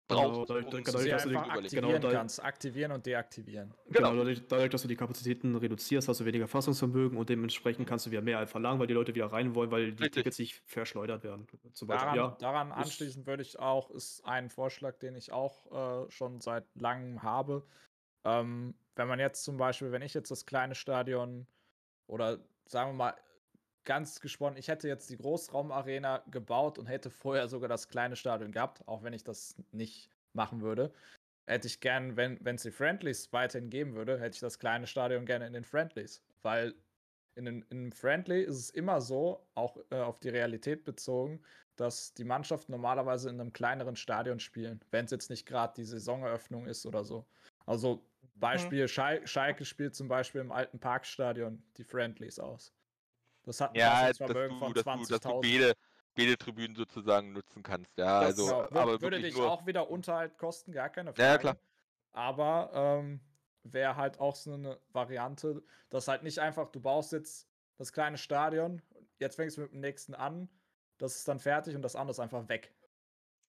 [0.08, 0.50] Genau, brauchst.
[0.50, 1.44] dadurch- um dadurch, dass sie du überlegen.
[1.44, 2.42] genau, aktivieren da- kannst.
[2.42, 3.72] Aktivieren und deaktivieren.
[3.86, 4.16] Genau, Genau.
[4.16, 8.10] dadurch, dadurch, dass du die Kapazitäten reduzierst, hast du weniger Fassungsvermögen und dementsprechend kannst du
[8.10, 10.12] wieder mehr verlangen, weil die Leute wieder rein wollen, weil die Richtig.
[10.14, 11.46] Tickets nicht verschleudert werden.
[11.72, 12.36] Zum Beispiel, Daran, ja.
[12.40, 17.22] daran anschließend würde ich auch, ist ein Vorschlag, den ich auch äh, schon seit langem
[17.22, 17.64] habe.
[18.24, 21.46] Ähm, wenn man jetzt zum Beispiel, wenn ich jetzt das kleine Stadion
[22.08, 23.14] oder sagen wir mal
[23.84, 28.52] ganz gesponnen, ich hätte jetzt die Großraumarena gebaut und hätte vorher sogar das kleine Stadion
[28.52, 30.92] gehabt, auch wenn ich das nicht machen würde.
[31.46, 35.26] Hätte ich gern, wenn es die Friendlies weiterhin geben würde, hätte ich das kleine Stadion
[35.26, 36.22] gerne in den Friendlies.
[36.42, 36.74] Weil
[37.34, 41.42] in, einem Friendly ist es immer so, auch äh, auf die Realität bezogen,
[41.76, 45.84] dass die Mannschaften normalerweise in einem kleineren Stadion spielen, wenn es jetzt nicht gerade die
[45.84, 47.26] Saisoneröffnung ist oder so.
[47.66, 48.04] Also
[48.40, 52.72] Beispiel, Schal Schalke spielt zum Beispiel im alten Parkstadion die Friendlies aus.
[53.44, 55.40] Das hat ein Ja, dass Fassungsvermögen du, von dass du, dass du 20.000.
[55.40, 55.74] beide,
[56.14, 57.96] beide Tribünen sozusagen nutzen kannst.
[57.96, 59.50] Ja, Das- also, Genau, wür- aber würde wirklich dich nur.
[59.50, 61.28] auch wieder Unterhalt kosten, gar keine Frage.
[61.28, 61.56] Ja, klar.
[62.12, 63.20] Aber ähm,
[63.62, 68.18] wäre halt auch so eine Variante, dass halt nicht einfach, du baust jetzt das kleine
[68.18, 68.82] Stadion,
[69.18, 70.48] jetzt fängst du mit dem nächsten an,
[70.98, 72.74] das ist dann fertig und das andere ist einfach weg.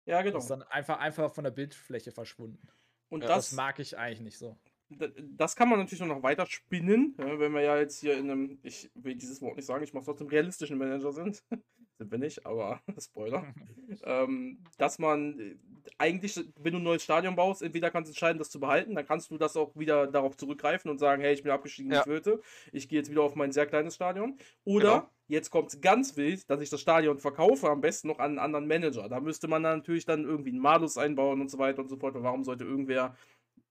[0.06, 0.38] Ja, Das genau.
[0.38, 2.68] ist dann einfach, einfach von der Bildfläche verschwunden.
[3.10, 4.58] Und Ja, Das, das, mag ich eigentlich nicht so.
[4.90, 8.90] Das kann man natürlich noch weiter spinnen, wenn wir ja jetzt hier in einem, ich
[8.94, 11.42] will dieses Wort nicht sagen, ich mache trotzdem realistischen Manager sind.
[11.98, 13.52] sind wir nicht, aber Spoiler.
[14.04, 15.56] ähm, dass man äh,
[15.98, 19.06] eigentlich, wenn du ein neues Stadion baust, entweder kannst du entscheiden, das zu behalten, dann
[19.06, 22.02] kannst du das auch wieder darauf zurückgreifen und sagen, hey, ich bin abgestiegen Ja.
[22.02, 22.40] die Vierte,
[22.72, 24.38] ich gehe jetzt wieder auf mein sehr kleines Stadion.
[24.64, 25.10] Oder Genau.
[25.26, 28.38] jetzt kommt es ganz wild, dass ich das Stadion verkaufe, am besten noch an einen
[28.38, 29.08] anderen Manager.
[29.08, 31.96] Da müsste man dann natürlich dann irgendwie einen Malus einbauen und so weiter und so
[31.96, 32.14] fort.
[32.16, 33.16] Warum sollte irgendwer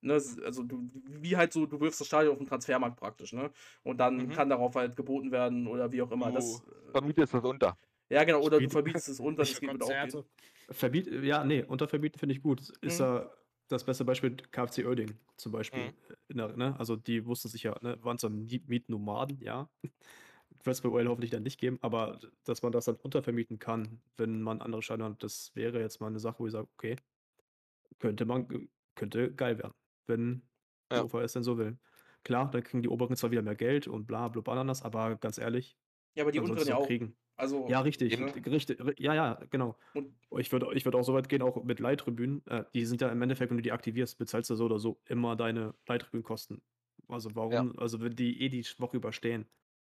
[0.01, 3.51] Ne, also du, wie halt so, du wirfst das Stadion auf den Transfermarkt praktisch, ne?
[3.83, 4.29] Und dann Mhm.
[4.31, 6.27] kann darauf halt geboten werden oder wie auch immer.
[6.27, 7.77] Du Das, vermietest das unter.
[8.09, 9.87] ja, genau, oder du Spielt- verbietest es unter, das geht mit auch.
[9.89, 10.23] gehen.
[10.69, 12.69] Verbiet, ja, nee, unterverbieten finde ich gut.
[12.81, 13.05] Ist Mhm.
[13.05, 13.31] ja
[13.69, 15.85] das beste Beispiel KFC Oerding zum Beispiel.
[15.85, 15.93] Mhm.
[16.29, 16.75] In der, ne?
[16.79, 19.69] Also die wussten sich ja, ne, waren zwar Mietnomaden, ja.
[20.63, 23.99] Wird es bei OL hoffentlich dann nicht geben, aber dass man das dann untervermieten kann,
[24.17, 26.95] wenn man andere Stadion hat, das wäre jetzt mal eine Sache, wo ich sage, okay,
[27.99, 29.73] könnte man, könnte geil werden,
[30.07, 30.43] wenn
[30.91, 31.03] die Ja.
[31.03, 31.77] OVS denn so will.
[32.23, 35.37] Klar, dann kriegen die Oberen zwar wieder mehr Geld und bla, bla, Ananas, aber ganz
[35.37, 35.77] ehrlich,
[36.15, 36.87] Ja, aber die unteren ja auch.
[36.87, 37.15] kriegen.
[37.35, 39.77] Also, Ja, richtig, ri- richtig, ri- ja, ja, genau.
[39.93, 42.45] Und- ich würde ich würd auch so weit gehen, auch mit Leihtribünen.
[42.47, 44.99] Äh, die sind ja im Endeffekt, wenn du die aktivierst, bezahlst du so oder so
[45.05, 46.61] immer deine Leihtribünenkosten.
[47.07, 49.47] Also warum, also wenn die eh die Woche überstehen,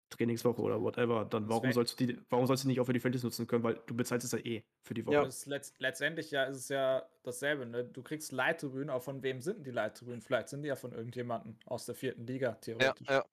[0.10, 2.93] Trainingswoche oder whatever, dann warum sollst du die, warum sollst du die nicht auch für
[2.93, 5.16] die Friendlies nutzen können, weil du bezahlst es ja eh für die Woche.
[5.16, 5.30] Ja.
[5.45, 7.66] Letzt, letztendlich ja ist es ja dasselbe.
[7.66, 7.84] Ne?
[7.86, 10.22] Du kriegst Leittribünen, aber von wem sind denn die Leittribünen?
[10.22, 13.07] Vielleicht sind die ja von irgendjemandem aus der vierten Liga, Ja, theoretisch.
[13.07, 13.26] ja.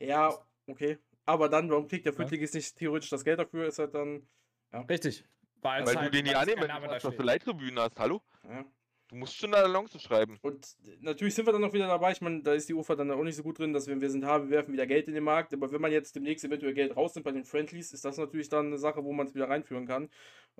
[0.00, 0.34] ja,
[0.66, 0.98] okay.
[1.24, 2.16] Aber dann, warum kriegt der Ja.
[2.16, 3.66] Fünftligist nicht theoretisch das Geld dafür?
[3.66, 4.26] Ist halt dann.
[4.88, 5.24] Richtig.
[5.60, 7.22] Weil, Weil es du halt- den es annehmen kannst, dass du.
[7.22, 7.98] Leittribünen hast.
[7.98, 8.22] Hallo?
[8.48, 8.64] Ja.
[9.08, 10.38] Du musst schon eine Annonce schreiben.
[10.42, 12.12] Und natürlich sind wir dann auch wieder dabei.
[12.12, 14.10] Ich meine, da ist die UFA dann auch nicht so gut drin, dass wir, wir
[14.10, 15.54] sind haben, wir werfen wieder Geld in den Markt.
[15.54, 18.66] Aber wenn man jetzt demnächst eventuell Geld rausnimmt bei den Friendlies, ist das natürlich dann
[18.66, 20.10] eine Sache, wo man es wieder reinführen kann.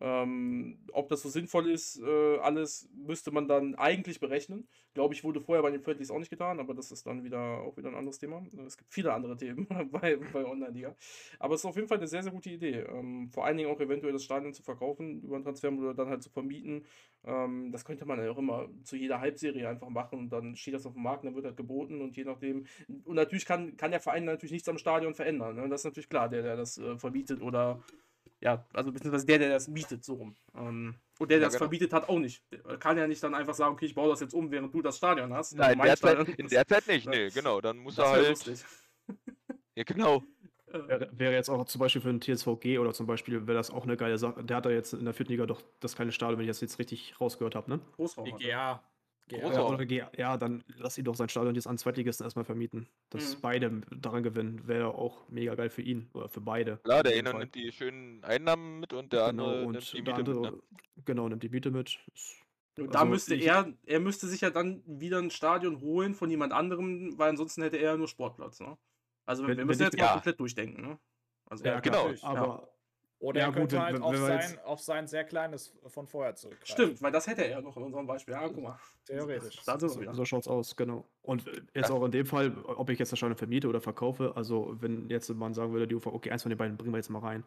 [0.00, 4.68] Ähm, ob das so sinnvoll ist, äh, alles müsste man dann eigentlich berechnen.
[4.94, 7.60] Glaube ich, wurde vorher bei den Friendlies auch nicht getan, aber das ist dann wieder
[7.62, 8.44] auch wieder ein anderes Thema.
[8.66, 10.94] Es gibt viele andere Themen bei, bei Online-Liga.
[11.38, 12.80] Aber es ist auf jeden Fall eine sehr, sehr gute Idee.
[12.80, 16.08] Ähm, vor allen Dingen auch eventuell das Stadion zu verkaufen über einen Transfer oder dann
[16.08, 16.84] halt zu vermieten.
[17.24, 20.74] Ähm, das könnte man ja auch immer zu jeder Halbserie einfach machen und dann steht
[20.74, 22.66] das auf dem Markt, dann wird halt geboten und je nachdem.
[23.04, 25.56] Und natürlich kann, kann der Verein natürlich nichts am Stadion verändern.
[25.56, 25.68] Ne?
[25.68, 27.82] Das ist natürlich klar, der, der das äh, verbietet oder
[28.40, 30.36] ja, also beziehungsweise der, der das mietet, so rum.
[30.54, 31.64] Ähm, und der, der Ja, das genau.
[31.64, 32.42] verbietet hat, auch nicht.
[32.52, 34.82] Der kann ja nicht dann einfach sagen, okay, ich baue das jetzt um, während du
[34.82, 35.54] das Stadion hast.
[35.56, 36.36] Nein, in der, Zeit, Stadion.
[36.36, 37.06] in der Zeit nicht.
[37.06, 37.10] Ja.
[37.10, 37.60] Nee, genau.
[37.60, 38.28] Dann muss das er halt.
[38.28, 38.64] lustig.
[39.74, 40.24] Ja, genau.
[40.66, 43.70] Äh, Wäre, wäre jetzt auch zum Beispiel für einen TSVG oder zum Beispiel wäre das
[43.70, 44.42] auch eine geile Sache.
[44.42, 46.60] Der hat da jetzt in der vierten Liga doch das kleine Stadion, wenn ich das
[46.60, 47.80] jetzt richtig rausgehört habe, ne?
[47.94, 48.24] Großraum.
[48.24, 48.44] Die
[49.30, 49.84] Ja, oder
[50.18, 52.88] ja, dann lass ihn doch sein Stadion jetzt an Zweitligisten erstmal vermieten.
[53.10, 53.40] Dass Mhm.
[53.40, 56.78] beide daran gewinnen, wäre auch mega geil für ihn oder für beide.
[56.78, 60.02] Klar, der eine nimmt die schönen Einnahmen mit und der andere genau, nimmt und die
[60.04, 60.60] der Miete andere, mit.
[60.62, 60.78] Ne?
[61.04, 61.98] genau, nimmt die Miete mit.
[62.78, 66.14] Und da Also müsste ich- er, er müsste sich ja dann wieder ein Stadion holen
[66.14, 68.78] von jemand anderem, weil ansonsten hätte er ja nur Sportplatz, ne?
[69.26, 70.12] Also wir, Wenn- wir wenn müssen ich- jetzt mal ja.
[70.12, 70.98] komplett durchdenken, ne?
[71.50, 72.08] Also Ja, genau.
[72.12, 72.68] klar, aber
[73.20, 76.06] Oder Ja, er gut, könnte wenn- halt wenn- auf, sein, auf sein sehr kleines von
[76.06, 76.72] vorher zurückgreifen.
[76.72, 78.32] Stimmt, weil das hätte er ja noch in unserem Beispiel.
[78.34, 78.78] Ja, guck mal.
[79.06, 79.56] Theoretisch.
[79.66, 80.14] Da sind wir so, wieder.
[80.14, 81.04] so schaut's aus, genau.
[81.22, 81.44] Und
[81.74, 85.08] jetzt auch in dem Fall, ob ich jetzt das Stadion vermiete oder verkaufe, also wenn
[85.10, 87.18] jetzt man sagen würde, die UFA, okay, eins von den beiden bringen wir jetzt mal
[87.18, 87.42] rein,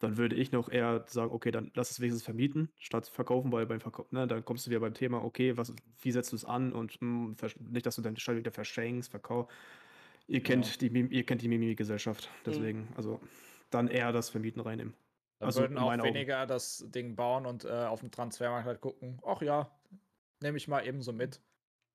[0.00, 3.66] dann würde ich noch eher sagen, okay, dann lass es wenigstens vermieten, statt verkaufen, weil
[3.66, 6.44] beim Verkauf, ne, dann kommst du wieder beim Thema, okay, was, wie setzt du es
[6.46, 9.48] an und mh, versch- nicht, dass du dein Stadion wieder verschenkst, verkauf.
[10.26, 13.20] Ihr kennt die, Mim- ihr kennt die Mimimi-Gesellschaft, deswegen, also
[13.74, 14.94] dann eher das Vermieten reinnehmen.
[15.38, 16.14] Da Also, würden auch meinen Augen.
[16.14, 19.70] weniger das Ding bauen und äh, auf dem Transfermarkt halt gucken, ach ja,
[20.40, 21.40] nehme ich mal ebenso mit.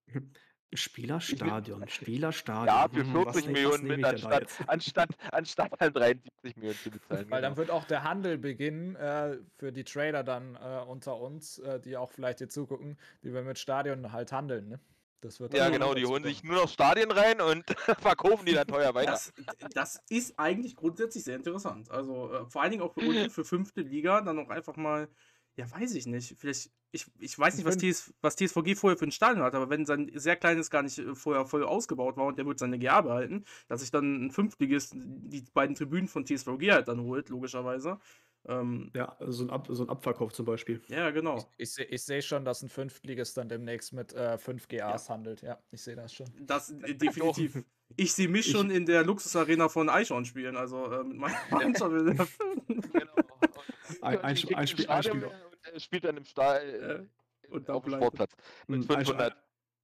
[0.72, 2.68] Spielerstadion, Spielerstadion.
[2.68, 6.78] Ja, für hm, 40 was nehm- was Millionen mit, anstatt, anstatt, anstatt halt 73 Millionen
[6.78, 7.32] zu bezahlen.
[7.32, 7.58] Weil dann genau.
[7.58, 11.98] wird auch der Handel beginnen äh, für die Trader dann äh, unter uns, äh, die
[11.98, 14.70] auch vielleicht hier zugucken, die wir mit Stadion halt handeln.
[14.70, 14.80] Ne?
[15.22, 17.66] Das wird Ja, genau, die holen sich nur noch Stadien rein und
[18.00, 19.12] verkaufen die dann teuer weiter.
[19.12, 19.34] Das,
[19.74, 21.92] das ist eigentlich grundsätzlich sehr interessant.
[21.92, 25.10] Also äh, vor allen Dingen auch für unten, für fünfte Liga, dann auch einfach mal,
[25.58, 26.38] ja, weiß ich nicht.
[26.40, 29.70] Vielleicht, ich, ich weiß nicht, was, TS, was TSVG vorher für ein Stadion hat, aber
[29.70, 32.80] wenn sein sehr kleines gar nicht äh, vorher voll ausgebaut war und der wird seine
[32.80, 37.28] GA behalten, dass sich dann ein Fünftligist die beiden Tribünen von TSVG halt dann holt,
[37.28, 38.00] logischerweise.
[38.48, 40.82] Ähm, Ja, so ein, Ab so ein Abverkauf zum Beispiel.
[40.88, 41.46] ja, genau.
[41.58, 45.42] Ich, seh- ich sehe schon, dass ein Fünftligist dann demnächst mit äh, 5 GAs handelt.
[45.42, 46.28] Ja, ich sehe das schon.
[46.40, 47.64] Das äh, definitiv.
[47.98, 51.92] Ich sehe mich schon in der Luxusarena von Eichhorn spielen, also äh, mit meiner Mannschaft.
[51.92, 52.24] Genau.
[54.02, 55.32] Ein- ein- ein Spiel- ein Stadion Spiel-
[55.74, 57.08] er spielt dann im Stall
[57.50, 58.04] Äh, und auf dem pleite.
[58.06, 58.32] Sportplatz
[58.68, 59.36] mit Ein, ein, 500.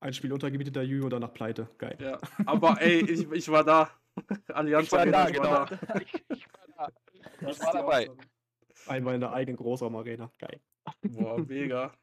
[0.02, 1.68] ein Spiel untergebieteter Jü und danach pleite.
[1.80, 1.98] Geil.
[2.00, 3.90] Ja, aber ey, ich, ich war da.
[4.54, 5.50] Allianz Ich war Arena, da, ich genau.
[5.52, 6.00] war da.
[6.00, 7.50] Ich, ich war da.
[7.50, 8.10] Ich war dabei.
[8.12, 8.18] Aussage.
[8.88, 10.32] Einmal in der eigenen Großraumarena.
[10.40, 10.62] Geil.
[11.04, 11.94] Boah, mega.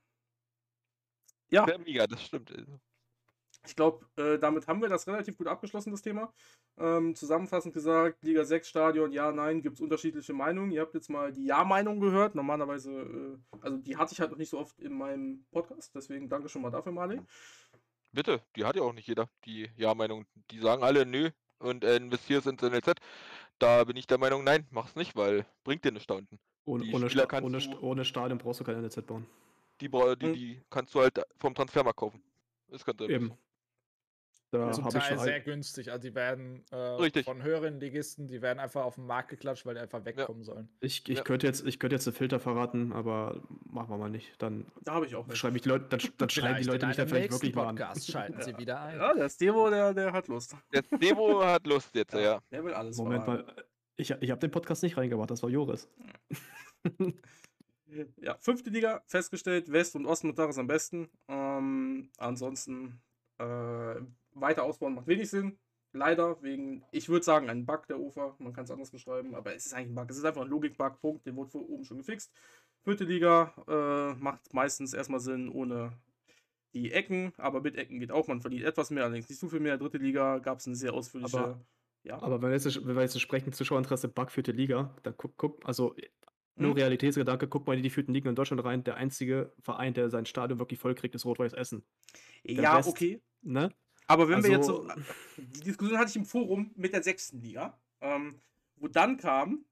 [1.51, 2.51] Ja, Sehr mega, das stimmt.
[3.67, 6.33] ich glaube, äh, damit haben wir das relativ gut abgeschlossen, das Thema.
[6.79, 10.71] Ähm, zusammenfassend gesagt, Liga 6 Stadion, ja, nein, gibt es unterschiedliche Meinungen.
[10.71, 12.35] Ihr habt jetzt mal die Ja-Meinung gehört.
[12.35, 16.29] Normalerweise, äh, also die hatte ich halt noch nicht so oft in meinem Podcast, deswegen
[16.31, 17.21] danke schon mal dafür, Mali.
[18.13, 20.27] Bitte, die hat ja auch nicht jeder, die Ja-Meinung.
[20.51, 22.95] Die sagen alle, nö, und äh, investierst ins NLZ.
[23.59, 26.39] Da bin ich der Meinung, nein, mach's nicht, weil bringt dir nichts da unten.
[26.65, 29.27] Ohne, ohne, Sta kannst ohne, du- ohne Stadion brauchst du kein NLZ bauen.
[29.81, 30.33] Die, die, Hm.
[30.35, 32.23] die kannst du halt vom Transfermarkt kaufen.
[32.69, 33.29] Ist ganz einfach Eben.
[33.29, 33.39] so.
[34.55, 35.91] Da Zum Teil schon sehr ein, günstig.
[35.91, 39.75] Also die werden äh, von höheren Ligisten, die werden einfach auf den Markt geklatscht, weil
[39.77, 40.69] die einfach wegkommen sollen.
[40.81, 41.25] ich, ich Ja.
[41.25, 44.31] könnte jetzt, ich könnte jetzt den Filter verraten, aber machen wir mal nicht.
[44.43, 46.97] Dann Da habe ich auch schreibe ich die Leute, dann, dann schreiben die Leute mich
[46.97, 47.77] dann vielleicht wirklich mal an.
[47.77, 48.99] Podcast schalten sie wieder ein.
[48.99, 50.55] Ja, der Stevo, der, der hat Lust.
[50.71, 52.39] Der Stevo hat Lust jetzt, ja.
[52.51, 53.47] Der will alles Moment verraten.
[53.47, 53.65] mal,
[53.97, 55.89] ich, ich habe den Podcast nicht reingemacht, das war Joris.
[58.17, 61.11] Ja, fünfte Liga, festgestellt, West- und Ostmittag ist am besten.
[61.29, 63.03] Ähm, ansonsten
[63.39, 63.97] äh,
[64.33, 65.59] weiter ausbauen macht wenig Sinn.
[65.93, 68.35] Leider, wegen, ich würde sagen, ein Bug der UFA.
[68.39, 70.11] Man kann es anders beschreiben, aber es ist eigentlich ein Bug.
[70.11, 71.27] Es ist einfach ein Logik-Bug, Punkt.
[71.27, 72.33] Den wurde vor oben schon gefixt.
[72.83, 75.93] Vierte Liga äh, macht meistens erstmal Sinn ohne
[76.73, 78.27] die Ecken, aber mit Ecken geht auch.
[78.27, 79.77] Man verdient etwas mehr, allerdings nicht so viel mehr.
[79.77, 81.39] Dritte Liga gab es eine sehr ausführliche.
[81.39, 81.61] Aber-
[82.05, 82.21] ja.
[82.23, 85.67] Aber wenn wir jetzt, wenn wir jetzt sprechen, Zuschauerinteresse, Bug vierte Liga, dann guck, guck
[85.67, 85.95] also
[86.55, 86.77] nur Hm?
[86.79, 88.85] Realitätsgedanke, guck mal in die vierten Ligen in Deutschland rein.
[88.85, 91.85] Der einzige Verein, der sein Stadion wirklich voll kriegt, ist Rot-Weiß Essen.
[92.45, 93.23] ja, Rest- okay.
[93.41, 93.73] Ne?
[94.07, 94.89] Aber wenn wir jetzt Also- so.
[95.39, 98.39] Die Diskussion hatte ich im Forum mit der sechsten Liga, ähm,
[98.77, 99.65] wo dann kam,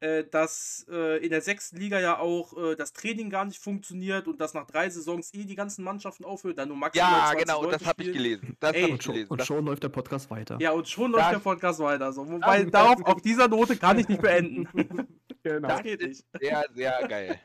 [0.00, 4.26] äh, dass äh, in der sechsten Liga ja auch äh, das Training gar nicht funktioniert
[4.28, 7.46] und dass nach drei Saisons eh die ganzen Mannschaften aufhören, dann nur maximal Ja, 20
[7.46, 8.56] genau, Leute das habe ich gelesen.
[8.60, 9.30] Das Ey, habe Und ich schon, gelesen.
[9.30, 10.58] und Das, schon läuft der Podcast weiter.
[10.60, 12.12] Ja, und schon läuft Das- der Podcast weiter.
[12.12, 12.28] So.
[12.28, 14.66] Wobei, das- darauf, auf dieser Note kann ich nicht beenden.
[15.42, 15.68] genau.
[15.68, 16.24] Das geht nicht.
[16.40, 17.40] sehr, sehr geil.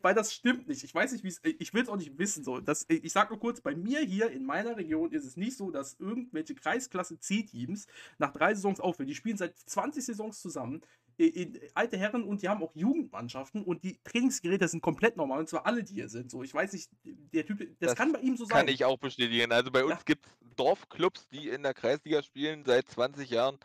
[0.00, 0.82] Weil das stimmt nicht.
[0.84, 1.40] Ich weiß nicht, wie es.
[1.42, 2.42] Ich will es auch nicht wissen.
[2.44, 2.60] So.
[2.60, 5.70] Das, ich sag nur kurz, bei mir hier in meiner Region ist es nicht so,
[5.70, 7.86] dass irgendwelche Kreisklasse C-Teams
[8.18, 9.06] nach drei Saisons aufhören.
[9.08, 10.80] Die spielen seit 20 Saisons zusammen.
[11.20, 15.40] I- in- alte Herren und die haben auch Jugendmannschaften und die Trainingsgeräte sind komplett normal
[15.40, 16.30] und zwar alle, die hier sind.
[16.30, 18.58] So, ich weiß nicht, der Typ, das, Das kann bei ihm so sein.
[18.58, 19.52] Kann ich auch bestätigen.
[19.52, 20.00] Also bei uns Ja.
[20.04, 23.58] gibt es Dorfclubs, die in der Kreisliga spielen seit 20 Jahren.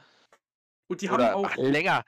[0.87, 1.49] und die Oder haben auch.
[1.51, 2.03] ach, länger.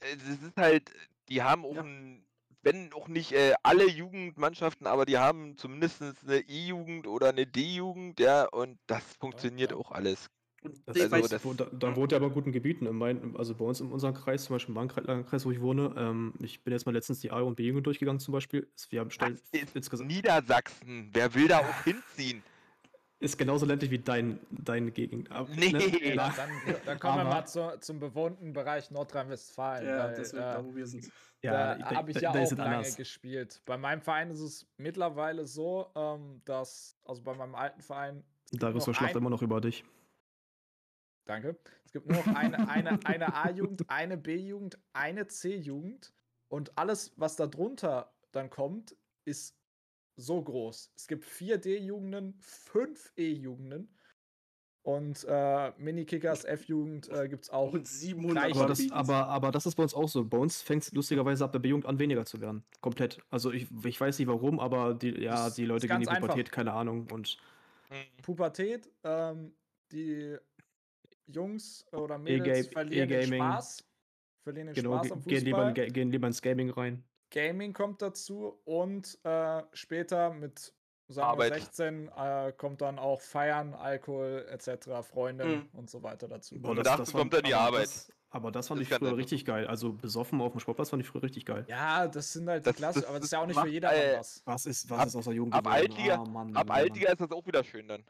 [0.00, 0.90] Es ist halt,
[1.28, 1.82] die haben auch Ja.
[1.82, 2.24] ein,
[2.62, 8.18] wenn auch nicht äh, alle Jugendmannschaften, aber die haben zumindest eine E-Jugend oder eine D-Jugend,
[8.18, 9.76] ja, und das funktioniert ja.
[9.76, 10.28] auch alles.
[10.86, 12.86] Das, also weiß- das- wo, da, da wohnt er aber in guten Gebieten.
[12.86, 15.94] In mein, also bei uns in unserem Kreis, zum Beispiel im Bahnkreis, wo ich wohne,
[15.96, 18.68] ähm, ich bin jetzt mal letztens die A- und B-Jugend durchgegangen zum Beispiel.
[18.90, 21.10] Wir haben Das stell, ist insgesamt, Niedersachsen.
[21.12, 22.42] Wer will da auch hinziehen?
[23.18, 25.30] ist genauso ländlich wie dein, deine Gegend.
[25.32, 25.70] Aber, Nee.
[25.70, 26.50] Ja, Na, dann,
[26.84, 29.86] dann kommen wir mal zu, zum bewohnten Bereich Nordrhein-Westfalen.
[29.88, 31.10] ja, weil, das wird äh, da, wo wir sind.
[31.40, 32.94] ja, da habe ich da- ja da auch lange anders.
[32.94, 33.62] gespielt.
[33.64, 38.80] Bei meinem Verein ist es mittlerweile so, ähm, dass, also bei meinem alten Verein, Darius
[38.86, 39.82] noch verschlaft ein- immer noch über dich.
[41.26, 46.12] Danke, es gibt nur noch eine, eine, eine A-Jugend, eine B-Jugend, eine C-Jugend
[46.48, 49.56] und alles, was da drunter dann kommt, ist
[50.16, 50.92] so groß.
[50.96, 53.88] Es gibt vier D-Jugenden, fünf E-Jugenden
[54.82, 57.72] Und äh, Mini-Kickers F-Jugend äh, gibt es auch.
[57.72, 60.24] Und 700 Gleich- Aber das, aber, aber das ist bei uns auch so.
[60.24, 62.64] Bei uns fängt es lustigerweise ab der B-Jugend an, weniger zu werden.
[62.80, 63.18] Komplett.
[63.28, 66.16] Also ich, ich weiß nicht warum, aber die, ja, die Leute gehen in die ganz
[66.18, 66.28] einfach.
[66.28, 67.08] Pubertät, keine Ahnung.
[67.10, 67.36] Und
[67.90, 68.22] Mhm.
[68.22, 69.54] Pubertät, ähm,
[69.92, 70.36] die
[71.26, 73.40] Jungs oder E-Ga- Mädels verlieren den E-Gaming.
[73.42, 73.84] Spaß.
[74.44, 75.90] Verlieren den genau, Spaß am gehen lieber, in, Fußball.
[75.90, 77.04] Gehen lieber ins Gaming rein.
[77.30, 80.72] Gaming kommt dazu und äh, später mit
[81.08, 85.68] sagen wir 16 äh, kommt dann auch Feiern, Alkohol etc., Freunde Mhm.
[85.72, 86.56] und so weiter dazu.
[86.60, 87.84] Boah, Und dazu kommt dann die aber Arbeit.
[87.86, 89.66] Das, aber das fand Das ich früher einfach richtig geil.
[89.66, 91.64] Also besoffen auf dem Sportplatz fand ich früher richtig geil.
[91.68, 93.56] Ja, das sind halt Das- die Klasse, das- aber das das ist ja auch nicht
[93.56, 94.42] macht, für jedermann äh, was.
[94.44, 95.66] Was ist, was Ab- ist aus der Jugend ab?
[95.66, 98.04] Altliga- Ah, Mann, Ab Mann, Altliga ist das auch wieder schön dann.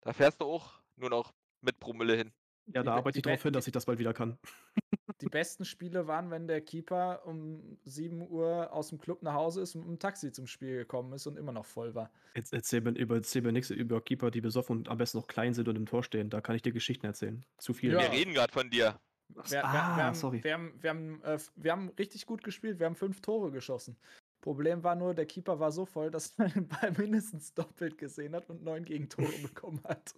[0.00, 1.32] Da fährst du auch nur noch
[1.62, 2.32] mit Promille hin.
[2.66, 4.14] Ja, die da Be- arbeite ich die drauf Be- hin, dass ich das bald wieder
[4.14, 4.38] kann.
[5.20, 9.60] Die besten Spiele waren, wenn der Keeper um 7 Uhr aus dem Club nach Hause
[9.60, 12.10] ist und mit dem Taxi zum Spiel gekommen ist und immer noch voll war.
[12.34, 15.28] Jetzt erzähl mir über, erzähl mir nichts über Keeper, die besoffen und am besten noch
[15.28, 16.28] klein sind und im Tor stehen.
[16.28, 17.44] Da kann ich dir Geschichten erzählen.
[17.58, 17.92] Zu viel.
[17.92, 18.00] Ja.
[18.00, 18.98] Wir reden gerade von dir.
[19.28, 20.42] Wir, ah, wir, haben, sorry.
[20.42, 23.96] Wir, haben, wir, haben, äh, wir haben richtig gut gespielt, wir haben fünf Tore geschossen.
[24.40, 28.34] Problem war nur, der Keeper war so voll, dass er den Ball mindestens doppelt gesehen
[28.34, 30.14] hat und neun Gegentore bekommen hat.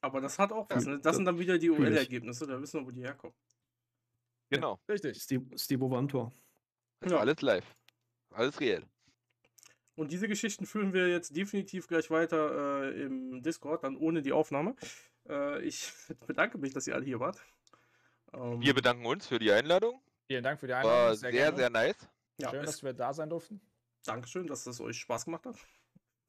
[0.00, 0.84] Aber das hat auch was.
[0.86, 1.00] Ne?
[1.00, 1.70] Das sind dann wieder die.
[1.70, 3.34] OL-Ergebnisse, da wissen wir, wo die herkommen.
[4.50, 4.78] Genau.
[4.88, 5.22] Richtig.
[5.22, 6.32] Steve, Steve war am Tor.
[7.00, 7.20] Also Ja.
[7.20, 7.64] alles live.
[8.30, 8.84] Alles real.
[9.96, 14.32] Und diese Geschichten führen wir jetzt definitiv gleich weiter äh, im Discord, dann ohne die
[14.32, 14.74] Aufnahme.
[15.28, 15.92] Äh, ich
[16.26, 17.40] bedanke mich, dass ihr alle hier wart.
[18.32, 20.00] Ähm, Wir bedanken uns für die Einladung.
[20.26, 21.16] Vielen Dank für die War Einladung.
[21.16, 21.56] sehr, gerne.
[21.56, 22.08] sehr nice.
[22.38, 23.60] ja, Schön, dass wir da sein durften.
[24.04, 25.56] Dankeschön, dass es euch Spaß gemacht hat.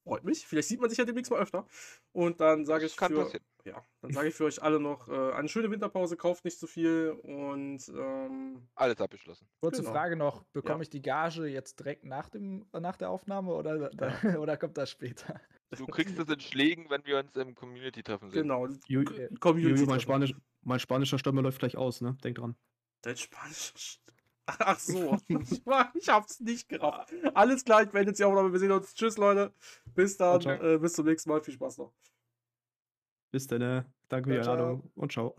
[0.06, 0.46] Freut mich.
[0.46, 1.66] Vielleicht sieht man sich ja demnächst mal öfter.
[2.12, 3.32] Und dann sage ich für,
[3.66, 6.68] ja, dann sage ich für euch alle noch äh, eine schöne Winterpause, kauft nicht zu
[6.68, 9.48] viel und ähm, Alles abgeschlossen.
[9.62, 9.92] Kurze Genau.
[9.94, 10.82] Frage noch: Bekomme Ja.
[10.84, 14.92] ich die Gage jetzt direkt nach, dem, nach der Aufnahme oder, da, oder kommt das
[14.92, 15.42] später?
[15.76, 18.44] Du kriegst es in Schlägen, wenn wir uns im Community-Treffen sehen.
[18.44, 18.68] genau.
[18.88, 19.04] Ju-.
[19.40, 19.72] Community.
[19.72, 20.00] Juju, mein, Treffen.
[20.02, 22.16] Spanisch, mein spanischer Stürmer läuft gleich aus, ne?
[22.24, 22.56] Denk dran.
[23.02, 24.00] Dein Spanisch.
[24.46, 25.18] Ach so.
[25.28, 27.14] ich, war, ich hab's nicht gerafft.
[27.34, 28.52] Alles klar, ich beende jetzt die Aufnahme.
[28.52, 28.94] Wir sehen uns.
[28.94, 29.54] Tschüss, Leute.
[29.96, 30.42] Bis dann.
[30.42, 31.42] Äh, bis zum nächsten Mal.
[31.42, 31.94] Viel Spaß noch.
[33.32, 33.86] Bis dann, ne?
[34.08, 34.40] Danke für die.
[34.40, 35.36] Einladung und ciao.